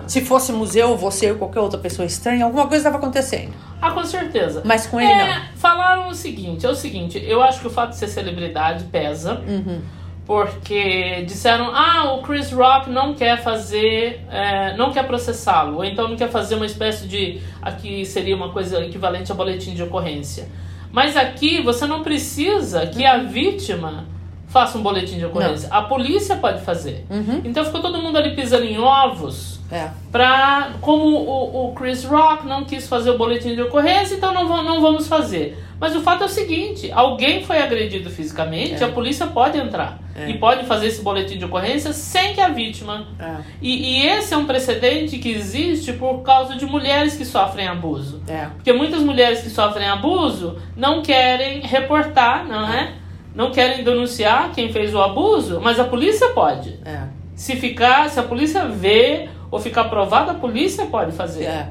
[0.06, 3.52] se fosse museu, você ou qualquer outra pessoa estranha, alguma coisa estava acontecendo.
[3.82, 4.62] Ah, com certeza.
[4.64, 5.42] Mas com ele É, não.
[5.56, 9.40] Falaram o seguinte, é o seguinte, eu acho que o fato de ser celebridade pesa.
[9.46, 9.80] Uhum.
[10.26, 16.08] Porque disseram, ah, o Chris Rock não quer fazer, é, não quer processá-lo, ou então
[16.08, 20.48] não quer fazer uma espécie de, aqui seria uma coisa equivalente a boletim de ocorrência.
[20.90, 24.06] Mas aqui você não precisa que a vítima
[24.48, 25.68] faça um boletim de ocorrência.
[25.70, 27.04] A polícia pode fazer.
[27.08, 27.42] Uhum.
[27.44, 29.88] Então ficou todo mundo ali pisando em ovos É.
[30.12, 30.70] pra.
[30.80, 34.80] Como o, o Chris Rock não quis fazer o boletim de ocorrência, então não, não
[34.80, 35.58] vamos fazer.
[35.78, 38.86] Mas o fato é o seguinte: alguém foi agredido fisicamente, É.
[38.86, 40.30] a polícia pode entrar É.
[40.30, 43.06] e pode fazer esse boletim de ocorrência sem que a vítima.
[43.18, 43.34] É.
[43.60, 48.22] E, e esse é um precedente que existe por causa de mulheres que sofrem abuso.
[48.28, 48.46] É.
[48.54, 52.92] Porque muitas mulheres que sofrem abuso não querem reportar, não é?
[53.34, 56.78] Não querem denunciar quem fez o abuso, mas a polícia pode.
[56.86, 57.02] É.
[57.34, 61.44] Se ficar, se a polícia vê ou ficar provado, a polícia pode fazer.
[61.44, 61.68] É.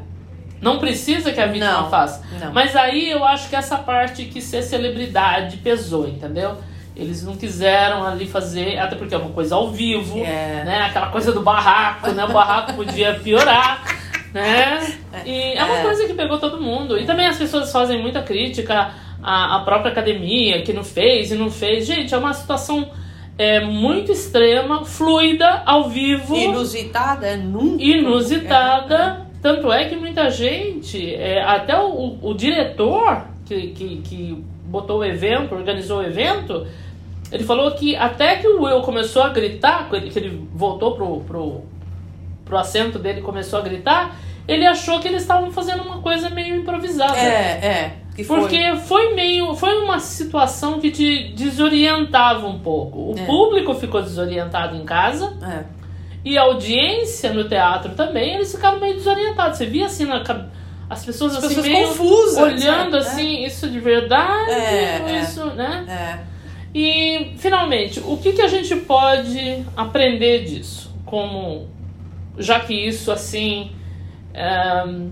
[0.62, 2.24] Não precisa que a vítima Não, faça.
[2.40, 2.54] não.
[2.54, 6.56] Mas aí eu acho que essa parte que ser celebridade pesou, entendeu?
[6.96, 10.64] Eles não quiseram ali fazer, até porque é uma coisa ao vivo, É.
[10.66, 10.82] né?
[10.90, 12.24] Aquela coisa do barraco, né?
[12.24, 13.84] O barraco podia piorar,
[14.34, 14.80] né?
[15.26, 15.82] E é uma É.
[15.84, 16.98] coisa que pegou todo mundo.
[16.98, 21.36] E também as pessoas fazem muita crítica à, à própria academia, que não fez e
[21.36, 21.86] não fez.
[21.86, 22.90] Gente, é uma situação
[23.38, 27.84] é, muito extrema, fluida, ao vivo Inusitada, nunca.
[27.84, 29.26] inusitada.
[29.42, 35.06] Tanto é que muita gente, é, até o, o diretor que, que, que botou o
[35.06, 36.66] evento, organizou o evento,
[37.32, 40.96] ele falou que até que o Will começou a gritar, que ele, que ele voltou
[40.96, 41.62] pro, pro,
[42.44, 44.16] pro assento dele e começou a gritar,
[44.48, 47.18] ele achou que eles estavam fazendo uma coisa meio improvisada.
[47.18, 47.94] É, é.
[48.16, 48.24] Que.
[48.24, 49.54] Porque foi meio.
[49.56, 53.12] Foi uma situação que te desorientava um pouco.
[53.12, 53.26] O É.
[53.26, 55.34] público ficou desorientado em casa.
[55.44, 55.66] É.
[56.24, 59.58] E a audiência no teatro também, eles ficaram meio desorientados.
[59.58, 60.24] Você via assim na
[60.90, 62.98] as pessoas As assim pessoas meio confusas, olhando né?
[63.00, 65.20] assim, isso de verdade, É, é.
[65.22, 65.86] isso, né?
[65.88, 66.36] É.
[66.78, 70.94] E finalmente, o que, que a gente pode aprender disso?
[71.06, 71.68] Como
[72.38, 73.72] já que isso assim
[74.34, 75.10] ehm,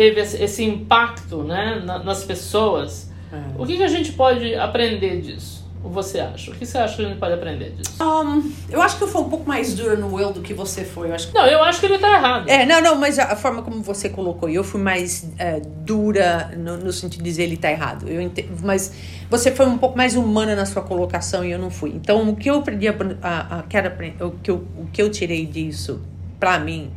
[0.00, 3.36] teve esse, impacto, né, na- nas pessoas, É.
[3.58, 5.60] o que, que a gente pode aprender disso?
[5.82, 6.50] Você acha?
[6.50, 8.02] O que você acha que a gente pode aprender disso?
[8.02, 10.84] Um, eu acho que eu fui um pouco mais dura no Will do que você
[10.84, 11.08] foi.
[11.10, 12.48] Eu acho que Não, eu acho que ele tá errado.
[12.48, 16.76] É, não, não, mas a, forma como você colocou, eu fui mais é, dura no,
[16.78, 18.08] no sentido de dizer ele tá errado.
[18.08, 18.92] Eu ente- mas
[19.30, 21.90] você foi um pouco mais humana na sua colocação e eu não fui.
[21.94, 25.44] Então, o que eu aprendi, a, a, a- o, que eu, o que eu tirei
[25.46, 26.00] disso,
[26.38, 26.90] pra mim,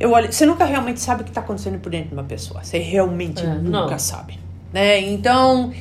[0.00, 2.62] eu olho, você nunca realmente sabe o que tá acontecendo por dentro de uma pessoa.
[2.64, 3.98] Você realmente É, nunca não.
[3.98, 4.38] sabe.
[4.72, 5.00] Né?
[5.00, 5.72] Então,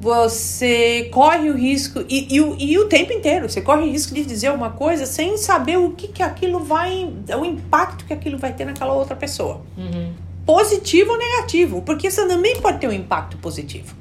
[0.00, 4.14] você corre o risco, e, e, o- e o tempo inteiro, você corre o risco
[4.14, 7.08] de dizer uma coisa sem saber o que, que aquilo vai.
[7.38, 9.60] o impacto que aquilo vai ter naquela outra pessoa.
[9.76, 10.12] Uhum.
[10.46, 13.94] Positivo ou negativo, porque isso também pode ter um impacto positivo.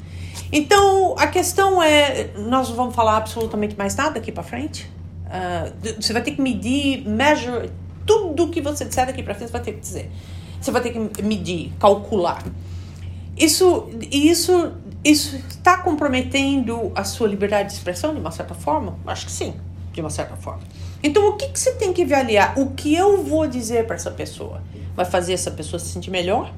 [0.52, 4.90] Então, a questão é: nós não vamos falar absolutamente mais nada aqui pra frente.
[5.82, 7.70] D- você vai ter que medir, measure,
[8.10, 10.10] tudo que você disser daqui pra frente, vai ter que dizer.
[10.60, 12.44] Você vai ter que medir, calcular.
[13.38, 14.74] Isso, isso,
[15.06, 18.98] isso está comprometendo a sua liberdade de expressão de uma certa forma?
[19.06, 19.54] Acho que sim,
[19.94, 20.64] de uma certa forma.
[21.04, 22.58] Então, o que, que você tem que avaliar?
[22.58, 24.64] O que eu vou dizer para essa pessoa
[24.96, 26.52] vai fazer essa pessoa se sentir melhor?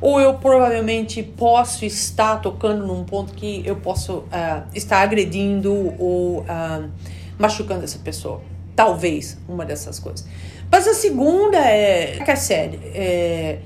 [0.00, 6.44] Ou eu provavelmente posso estar tocando num ponto que eu posso ah, estar agredindo ou
[6.46, 6.86] ah,
[7.38, 8.42] machucando essa pessoa?
[8.76, 10.26] Talvez uma dessas coisas.
[10.74, 12.18] Mas a segunda é.
[12.24, 12.80] Que é sério.
[12.86, 13.58] É,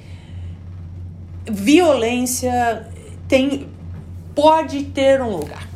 [1.50, 2.86] violência
[3.26, 3.66] tem,
[4.34, 5.66] pode ter um lugar.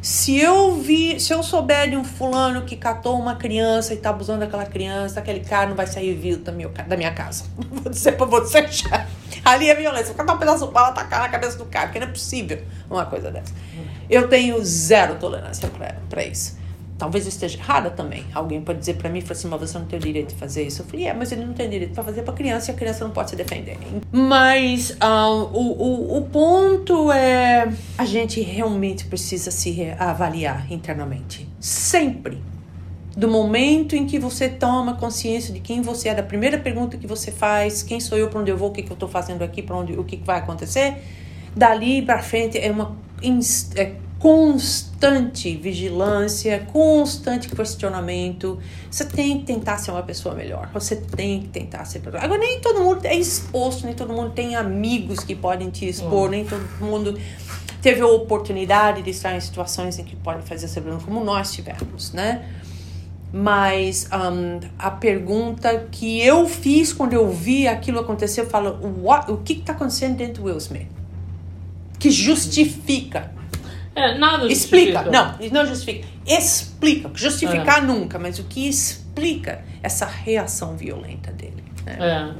[0.00, 4.10] Se eu vi, se eu souber de um fulano que catou uma criança e tá
[4.10, 7.42] abusando daquela criança, aquele cara não vai sair vivo da minha, da minha casa.
[7.58, 9.08] Vou dizer pra você já.
[9.44, 10.14] Ali é violência.
[10.14, 12.10] Vou catar um pedaço de bala e tacar na cabeça do cara, porque não é
[12.10, 13.52] possível uma coisa dessa.
[14.08, 15.68] Eu tenho zero tolerância
[16.08, 16.61] para isso.
[16.98, 18.24] Talvez eu esteja errada também.
[18.32, 20.62] Alguém pode dizer para mim, fala assim, mas você não tem o direito de fazer
[20.62, 20.82] isso.
[20.82, 23.04] Eu falei, é, mas ele não tem direito para fazer para criança e a criança
[23.04, 23.76] não pode se defender.
[24.12, 31.48] Mas um, o, o, o ponto é, a gente realmente precisa se avaliar internamente.
[31.58, 32.42] Sempre.
[33.16, 37.06] Do momento em que você toma consciência de quem você é, da primeira pergunta que
[37.06, 39.42] você faz, quem sou eu, para onde eu vou, o que, que eu estou fazendo
[39.42, 41.02] aqui, para onde, o que, que vai acontecer,
[41.54, 42.96] dali para frente é uma
[43.76, 48.56] é constante vigilância, constante questionamento.
[48.88, 50.70] Você tem que tentar ser uma pessoa melhor.
[50.72, 52.00] Você tem que tentar ser.
[52.06, 56.30] Agora, nem todo mundo é exposto, nem todo mundo tem amigos que podem te expor,
[56.30, 57.18] nem todo mundo
[57.82, 61.50] teve a oportunidade de estar em situações em que podem fazer essa pergunta, como nós
[61.50, 62.48] tivemos, né?
[63.32, 69.32] Mas um, a pergunta que eu fiz quando eu vi aquilo acontecer, eu falo, What?
[69.32, 70.86] o que está acontecendo dentro do Will Smith?
[71.98, 73.41] Que justifica
[73.94, 75.00] é, nada justifica.
[75.00, 75.10] Explica.
[75.10, 76.08] Não, não justifica.
[76.26, 77.10] Explica.
[77.14, 77.80] Justificar é.
[77.82, 81.62] nunca, mas o que explica essa reação violenta dele.
[81.84, 82.34] Né?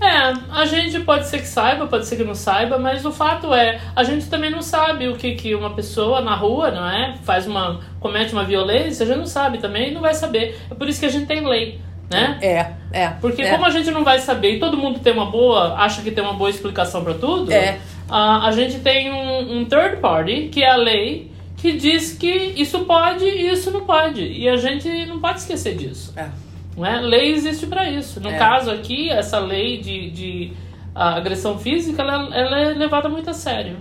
[0.00, 0.06] É.
[0.06, 3.52] é, a gente pode ser que saiba, pode ser que não saiba, mas o fato
[3.52, 7.14] é, a gente também não sabe o que, que uma pessoa na rua, não é?
[7.22, 7.80] Faz uma.
[8.00, 10.58] comete uma violência, a gente não sabe também e não vai saber.
[10.70, 11.80] É por isso que a gente tem lei.
[12.10, 12.38] Né?
[12.40, 13.08] É, é.
[13.20, 13.50] Porque é.
[13.50, 16.24] como a gente não vai saber e todo mundo tem uma boa, acha que tem
[16.24, 20.62] uma boa explicação para tudo, é uh, a gente tem um, um third party, que
[20.62, 24.22] é a lei, que diz que isso pode e isso não pode.
[24.22, 26.12] E a gente não pode esquecer disso.
[26.16, 26.28] É.
[26.76, 27.00] Não é?
[27.00, 28.20] Lei existe para isso.
[28.20, 28.38] No é.
[28.38, 30.52] caso aqui, essa lei de, de
[30.94, 33.76] agressão física, ela, ela, é levada muito a sério.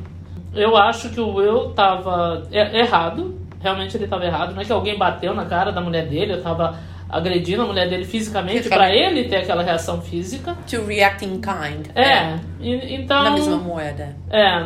[0.54, 3.40] Eu acho que o Will tava errado.
[3.60, 4.54] Realmente ele estava errado.
[4.54, 6.78] Não é que alguém bateu na cara da mulher dele, eu tava
[7.10, 10.58] agredindo a mulher dele fisicamente para ele ter aquela reação física.
[10.70, 11.88] To react in kind.
[11.96, 12.40] É, é.
[12.60, 13.24] E, então.
[13.24, 14.16] Na mesma moeda.
[14.30, 14.62] É.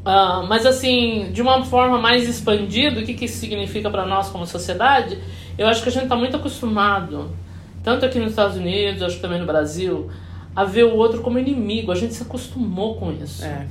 [0.00, 4.30] Uh, mas assim, de uma forma mais expandida, o que, que isso significa para nós
[4.30, 5.18] como sociedade?
[5.58, 7.30] Eu acho que a gente está muito acostumado,
[7.82, 10.10] tanto aqui nos Estados Unidos, acho que também no Brasil,
[10.56, 11.92] a ver o outro como inimigo.
[11.92, 13.44] A gente se acostumou com isso.
[13.44, 13.66] É.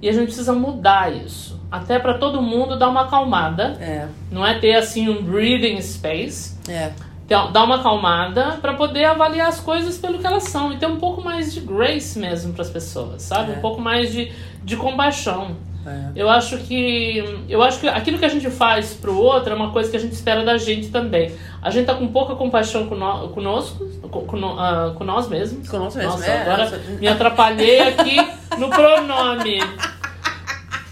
[0.00, 1.60] E a gente precisa mudar isso.
[1.70, 3.76] Até para todo mundo dar uma acalmada.
[3.80, 4.06] É.
[4.30, 6.56] Não é ter assim um breathing space.
[6.66, 6.92] É
[7.28, 10.96] dar uma acalmada para poder avaliar as coisas pelo que elas são e ter um
[10.96, 13.52] pouco mais de grace mesmo para as pessoas, sabe?
[13.52, 13.56] É.
[13.56, 14.32] Um pouco mais de,
[14.64, 15.56] de compaixão.
[15.86, 16.10] É.
[16.16, 19.70] Eu acho que eu acho que aquilo que a gente faz pro outro é uma
[19.70, 21.34] coisa que a gente espera da gente também.
[21.60, 25.68] A gente tá com pouca compaixão com no, conosco, com, com, uh, com nós mesmos.
[25.68, 26.14] Com nós mesmos.
[26.14, 26.78] Nossa, é, agora nossa.
[26.78, 28.16] me atrapalhei aqui
[28.58, 29.60] no pronome.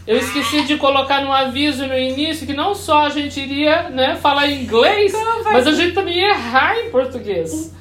[0.07, 4.16] Eu esqueci de colocar no aviso no início que não só a gente iria né,
[4.16, 5.12] falar inglês,
[5.45, 7.75] mas a gente também ia errar em português.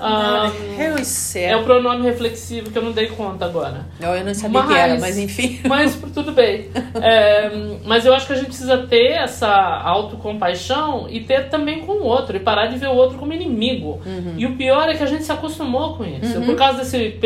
[0.00, 3.86] Um, é o pronome reflexivo que eu não dei conta agora.
[3.98, 5.60] Não, eu não sabia mas, que era, mas enfim.
[5.66, 6.68] Mas tudo bem.
[7.00, 7.50] É,
[7.84, 12.04] mas eu acho que a gente precisa ter essa autocompaixão e ter também com o
[12.04, 14.00] outro, e parar de ver o outro como inimigo.
[14.04, 14.34] Uhum.
[14.36, 16.38] E o pior é que a gente se acostumou com isso.
[16.38, 16.46] Uhum.
[16.46, 17.18] Por causa desse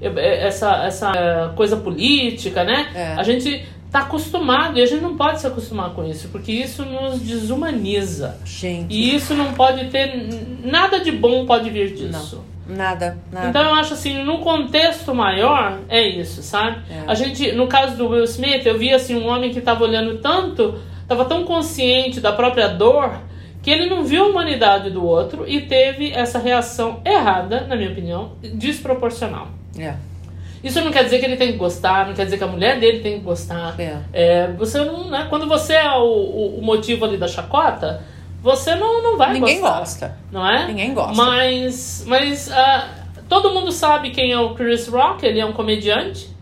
[0.00, 2.88] essa, essa coisa política, né?
[2.94, 3.14] É.
[3.14, 6.84] A gente tá acostumado e a gente não pode se acostumar com isso, porque isso
[6.84, 8.36] nos desumaniza.
[8.44, 8.94] Gente.
[8.94, 10.28] E isso não pode ter
[10.62, 12.44] nada de bom pode vir disso.
[12.66, 13.48] Não, nada, nada.
[13.48, 16.82] Então eu acho assim, no contexto maior é isso, sabe?
[16.90, 17.04] É.
[17.06, 20.18] A gente, no caso do Will Smith, eu vi assim um homem que estava olhando
[20.18, 23.18] tanto, estava tão consciente da própria dor
[23.62, 27.90] que ele não viu a humanidade do outro e teve essa reação errada, na minha
[27.90, 29.48] opinião, desproporcional.
[29.78, 29.94] É.
[30.62, 32.80] Isso não quer dizer que ele tem que gostar, não quer dizer que a mulher
[32.80, 33.78] dele tem que gostar.
[33.78, 33.98] É.
[34.12, 35.26] É, você não, né?
[35.28, 38.02] Quando você é o, o, motivo ali da chacota,
[38.42, 39.78] você não, não vai Ninguém gostar.
[39.78, 40.18] gosta.
[40.32, 40.66] Não é?
[40.66, 41.14] Ninguém gosta.
[41.14, 42.88] Mas, mas uh,
[43.28, 46.36] todo mundo sabe quem é o Chris Rock, ele é um comediante.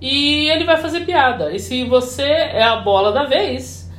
[0.00, 1.52] E ele vai fazer piada.
[1.52, 3.90] E se você é a bola da vez,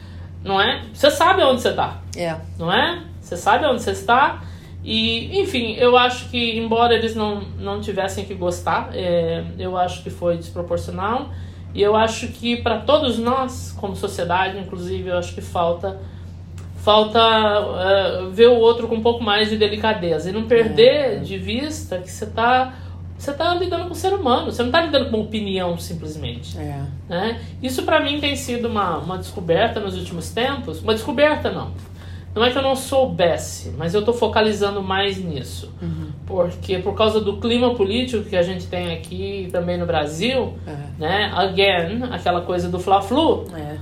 [0.43, 0.84] não é?
[0.93, 1.97] Você sabe onde você tá.
[2.15, 2.36] É.
[2.59, 3.01] Não é?
[3.19, 4.41] Você sabe onde você está.
[4.84, 10.03] E, enfim, eu acho que, embora eles não, não tivessem que gostar, é, eu acho
[10.03, 11.30] que foi desproporcional.
[11.73, 15.99] E eu acho que para todos nós, como sociedade, inclusive, eu acho que falta
[16.78, 21.15] falta uh, ver o outro com um pouco mais de delicadeza e não perder é.
[21.17, 22.73] de vista que você está
[23.17, 26.57] você tá lidando com o ser humano, você não está lidando com opinião simplesmente.
[26.57, 26.82] É.
[27.09, 27.41] Né?
[27.61, 30.82] Isso para mim tem sido uma, uma descoberta nos últimos tempos.
[30.82, 31.73] Uma descoberta não
[32.38, 35.73] Não é que eu não soubesse, mas eu tô focalizando mais nisso.
[35.81, 36.09] Uhum.
[36.25, 40.75] Porque por causa do clima político que a gente tem aqui também no Brasil, É.
[40.99, 41.31] né?
[41.35, 43.45] Again, aquela coisa do Fla-Flu.
[43.55, 43.77] É.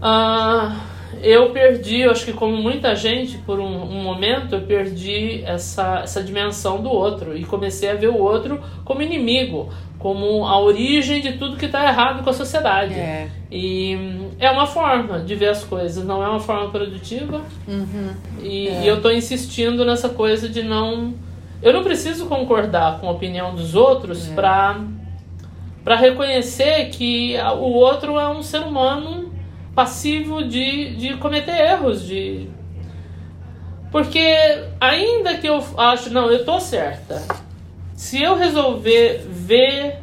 [0.00, 0.80] Ah,
[1.22, 6.00] eu perdi, eu acho que como muita gente, por um, um momento, eu perdi essa,
[6.02, 9.68] essa dimensão do outro e comecei a ver o outro como inimigo,
[10.02, 12.94] como a origem de tudo que está errado com a sociedade.
[12.94, 13.28] É.
[13.50, 13.96] E
[14.40, 17.40] é uma forma de ver as coisas, não é uma forma produtiva.
[17.68, 18.10] Uhum.
[18.42, 18.82] E, É.
[18.82, 21.14] e eu tô insistindo nessa coisa de não.
[21.62, 24.34] Eu não preciso concordar com a opinião dos outros É.
[24.34, 24.80] pra
[25.84, 29.32] para reconhecer que o outro é um ser humano
[29.74, 32.48] passivo de, de cometer erros, de.
[33.90, 34.24] Porque
[34.80, 37.20] ainda que eu acho, não, eu tô certa.
[38.02, 40.00] Se eu resolver ver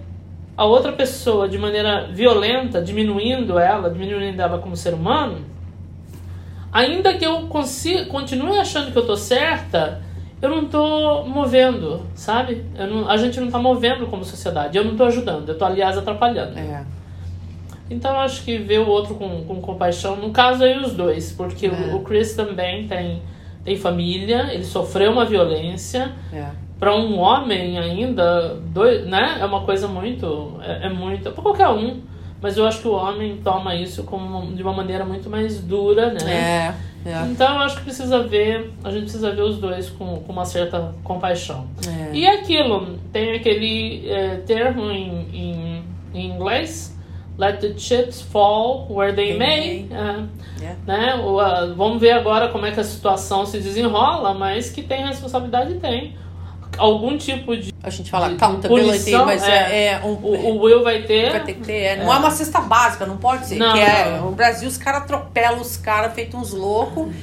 [0.56, 5.40] a outra pessoa de maneira violenta, diminuindo ela, diminuindo ela como ser humano,
[6.72, 10.02] ainda que eu consiga, continue achando que eu tô certa,
[10.42, 12.64] eu não tô movendo, sabe?
[12.90, 14.78] Não- a gente não tá movendo como sociedade.
[14.78, 16.58] Eu não tô ajudando, eu tô, aliás, atrapalhando.
[16.58, 16.86] É.
[17.90, 21.34] Então eu acho que ver o outro com, com compaixão, no caso aí os dois,
[21.34, 21.70] porque É.
[21.70, 23.22] o, o Chris também tem,
[23.66, 26.14] tem família, ele sofreu uma violência.
[26.32, 26.46] É.
[26.80, 29.38] Para um homem ainda, dois, né?
[29.42, 30.60] É uma coisa muito.
[30.62, 31.30] É, é muito.
[31.32, 32.02] Pra qualquer um.
[32.42, 36.14] Mas eu acho que o homem toma isso como, de uma maneira muito mais dura,
[36.14, 36.74] né?
[37.06, 37.10] É.
[37.10, 37.22] É.
[37.32, 40.46] Então eu acho que precisa ver, a gente precisa ver os dois com, com uma
[40.46, 41.68] certa compaixão.
[41.88, 42.16] É.
[42.16, 46.98] E aquilo, tem aquele é, termo em, em, em inglês,
[47.38, 49.88] let the chips fall where they They may.
[49.90, 49.98] may.
[50.62, 50.76] é, É.
[50.86, 51.16] né?
[51.26, 55.06] O, a- vamos ver agora como é que a situação se desenrola, mas que tem
[55.06, 56.16] responsabilidade tem.
[56.80, 57.74] Algum tipo de.
[57.84, 60.14] A gente fala accountability, mas é, é um.
[60.14, 61.32] O, o Will vai ter.
[61.32, 62.18] Vai ter que ter, é, não é.
[62.18, 63.56] uma cesta básica, não pode ser.
[63.58, 64.26] Não, que é, não.
[64.28, 67.14] no Brasil os caras atropelam os caras feito uns loucos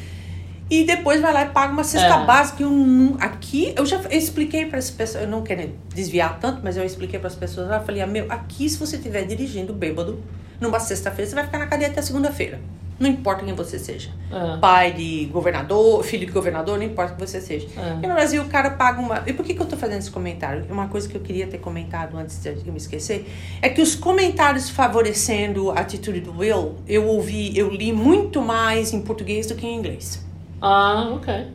[0.68, 2.24] e depois vai lá e paga uma cesta É.
[2.24, 2.62] básica.
[2.62, 6.61] Eu não- aqui eu já eu expliquei para as pessoas, eu não quero desviar tanto,
[6.62, 9.24] mas eu expliquei para as pessoas lá, eu falei, ah, meu, aqui se você estiver
[9.24, 10.22] dirigindo bêbado
[10.61, 12.59] numa sexta-feira, você vai ficar na cadeia até segunda-feira.
[12.99, 14.11] Não importa quem você seja.
[14.30, 14.57] É.
[14.57, 17.66] Pai de governador, filho de governador, não importa quem você seja.
[17.76, 17.99] É.
[18.03, 19.22] E no Brasil o cara paga uma.
[19.26, 20.64] E por que, que eu tô fazendo esse comentário?
[20.70, 23.30] Uma coisa que eu queria ter comentado antes de eu me esquecer
[23.61, 28.92] é que os comentários favorecendo a atitude do Will, eu ouvi, eu li muito mais
[28.92, 30.24] em português do que em inglês.
[30.61, 31.49] Ah, ok.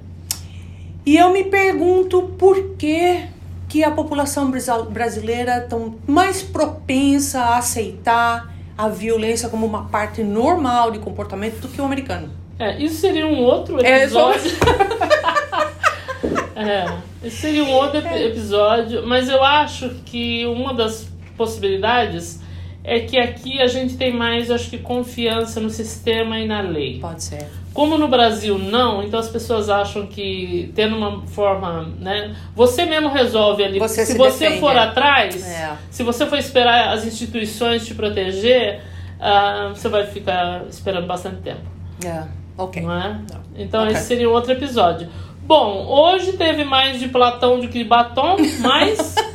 [1.03, 3.25] E eu me pergunto por que,
[3.67, 4.51] que a população
[4.91, 11.67] brasileira tão mais propensa a aceitar a violência como uma parte normal de comportamento do
[11.67, 12.29] que o americano.
[12.59, 14.57] É, isso seria um outro É, só- episódio.
[16.55, 16.85] é,
[17.27, 21.07] isso seria um outro ep- episódio, mas eu acho que uma das
[21.37, 22.40] possibilidades
[22.83, 26.99] é que aqui a gente tem mais, acho que, confiança no sistema e na lei.
[26.99, 27.47] Pode ser.
[27.73, 32.35] Como no Brasil não, então as pessoas acham que tendo uma forma, né?
[32.55, 33.79] Você mesmo resolve ali.
[33.79, 34.79] Você se se você defende, for é.
[34.79, 35.77] atrás, É.
[35.89, 38.81] se você for esperar as instituições te proteger,
[39.19, 41.61] ah, você vai ficar esperando bastante tempo,
[42.03, 42.23] É.
[42.57, 42.81] Ok.
[42.81, 43.09] não é?
[43.31, 43.41] Não.
[43.55, 43.93] Então Ok.
[43.93, 45.07] esse seria um outro episódio.
[45.43, 49.15] Bom, hoje teve mais de Platão do que de batom, mas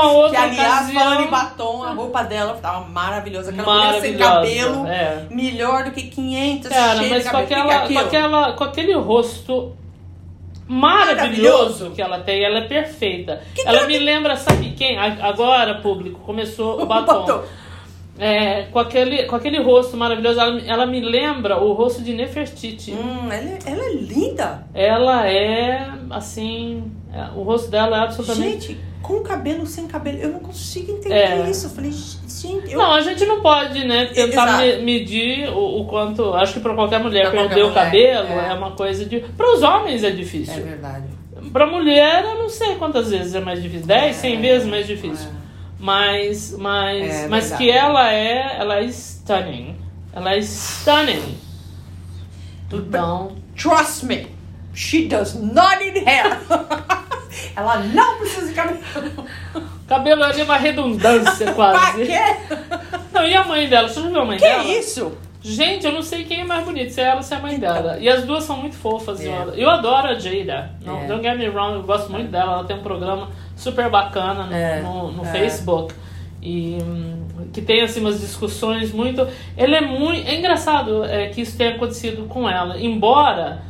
[0.00, 3.50] Que outra aliás, ocasião, falando em batom, a roupa dela tava maravilhosa.
[3.50, 4.70] Aquela mulher sem maravilhosa.
[4.70, 5.26] cabelo, É.
[5.30, 9.76] melhor do que 500 Cara, mas de com, aquela, com, aquela, com aquele rosto
[10.68, 13.42] maravilhoso que ela tem, ela é perfeita.
[13.64, 14.98] ela me lembra, sabe quem?
[14.98, 17.42] Agora, público, começou o batom.
[18.18, 22.12] É, com, aquele, com aquele rosto maravilhoso, ela, me- ela me lembra o rosto de
[22.12, 22.92] Nefertiti.
[22.92, 24.66] Hum, ela, é, ela é linda.
[24.74, 28.68] Ela é, assim, é, o rosto dela é absolutamente...
[28.68, 31.50] Gente, com cabelo, sem cabelo, eu não consigo entender É.
[31.50, 31.66] isso.
[31.66, 32.78] Eu falei, gente, eu...
[32.78, 36.32] Não, a gente não pode, né, tentar me- medir o, o quanto.
[36.34, 38.48] Acho que pra qualquer mulher Pra qualquer perder o mulher, cabelo é.
[38.48, 38.54] é.
[38.54, 39.20] uma coisa de.
[39.20, 40.54] Para os homens é difícil.
[40.54, 41.06] É verdade.
[41.52, 43.86] Pra mulher, eu não sei quantas vezes é mais difícil.
[43.86, 45.28] 10, É, 100 vezes mais difícil.
[45.28, 45.42] é.
[45.78, 47.64] Mas, mas, É mas verdade.
[47.64, 49.76] que ela é, ela é stunning.
[50.14, 51.36] Ela é stunning.
[52.72, 54.28] Então, Trust me,
[54.72, 56.38] she does not need hair.
[57.56, 59.26] ela não precisa de cabelo.
[59.88, 62.06] cabelo é uma redundância Pra quase.
[62.06, 62.18] quê?
[63.12, 63.88] Não, e a mãe dela?
[63.88, 64.64] Você já viu a mãe Que dela?
[64.64, 65.12] isso?
[65.44, 67.40] Gente, eu não sei quem é mais bonito, se é ela ou se é a
[67.40, 67.98] mãe dela.
[67.98, 69.20] E as duas são muito fofas.
[69.20, 69.26] É.
[69.26, 70.70] Eu, eu adoro a Jada.
[70.84, 71.06] Não, É.
[71.06, 72.52] Don't get me wrong, eu gosto muito dela.
[72.52, 74.80] Ela tem um programa super bacana no, É.
[74.80, 75.32] no, no É.
[75.32, 75.94] Facebook.
[76.40, 79.26] E hum, que tem assim umas discussões muito.
[79.56, 80.26] Ele é muito.
[80.28, 82.80] É engraçado é, que isso tenha acontecido com ela.
[82.80, 83.62] Embora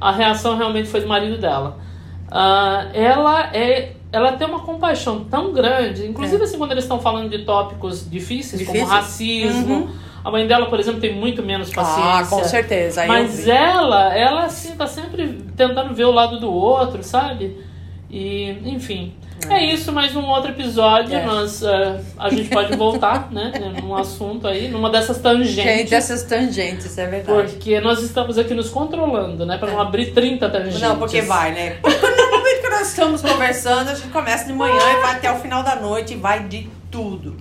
[0.00, 1.78] a reação realmente foi do marido dela.
[2.30, 3.92] Ah, ela é.
[4.12, 6.44] Ela tem uma compaixão tão grande, inclusive É.
[6.44, 8.80] assim, quando eles estão falando de tópicos difíceis, Difícil?
[8.82, 9.88] como racismo, Uhum.
[10.22, 12.12] A mãe dela, por exemplo, tem muito menos paciência.
[12.14, 13.00] Ah, com certeza.
[13.02, 17.56] Aí Mas ela, ela assim, tá sempre tentando ver o lado do outro, sabe?
[18.10, 19.14] E, enfim.
[19.48, 21.14] É, isso, mais um outro episódio.
[21.14, 21.24] É.
[21.24, 23.52] Nós, eh, a gente pode voltar, né?
[23.82, 25.54] Num assunto aí, numa dessas tangentes.
[25.54, 27.52] Gente, dessas tangentes, é verdade.
[27.52, 29.58] Porque nós estamos aqui nos controlando, né?
[29.58, 30.80] Pra não abrir 30 tangentes.
[30.80, 31.70] Não, porque vai, né?
[31.82, 35.30] Porque no momento que nós estamos conversando, a gente começa de manhã e vai até
[35.32, 37.36] o final da noite e vai de tudo.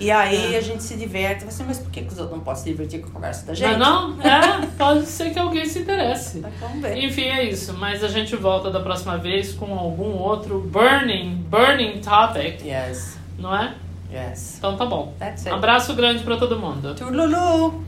[0.00, 0.58] E aí É.
[0.58, 1.44] a gente se diverte.
[1.44, 3.52] Você, mas por que, que os outros não podem se divertir com a conversa da
[3.52, 3.74] Não, gente?
[3.74, 4.20] é não?
[4.22, 6.38] É, pode ser que alguém se interesse.
[6.40, 6.96] Mas Vamos ver.
[6.96, 7.74] Enfim, é isso.
[7.74, 13.54] Mas a gente volta da próxima vez com algum outro burning, burning topic, Yes, não
[13.54, 13.74] é?
[14.10, 14.56] yes.
[14.58, 15.12] Então tá bom.
[15.18, 15.50] That's it.
[15.50, 16.94] Um abraço grande pra todo mundo.
[16.94, 17.84] Turlulu!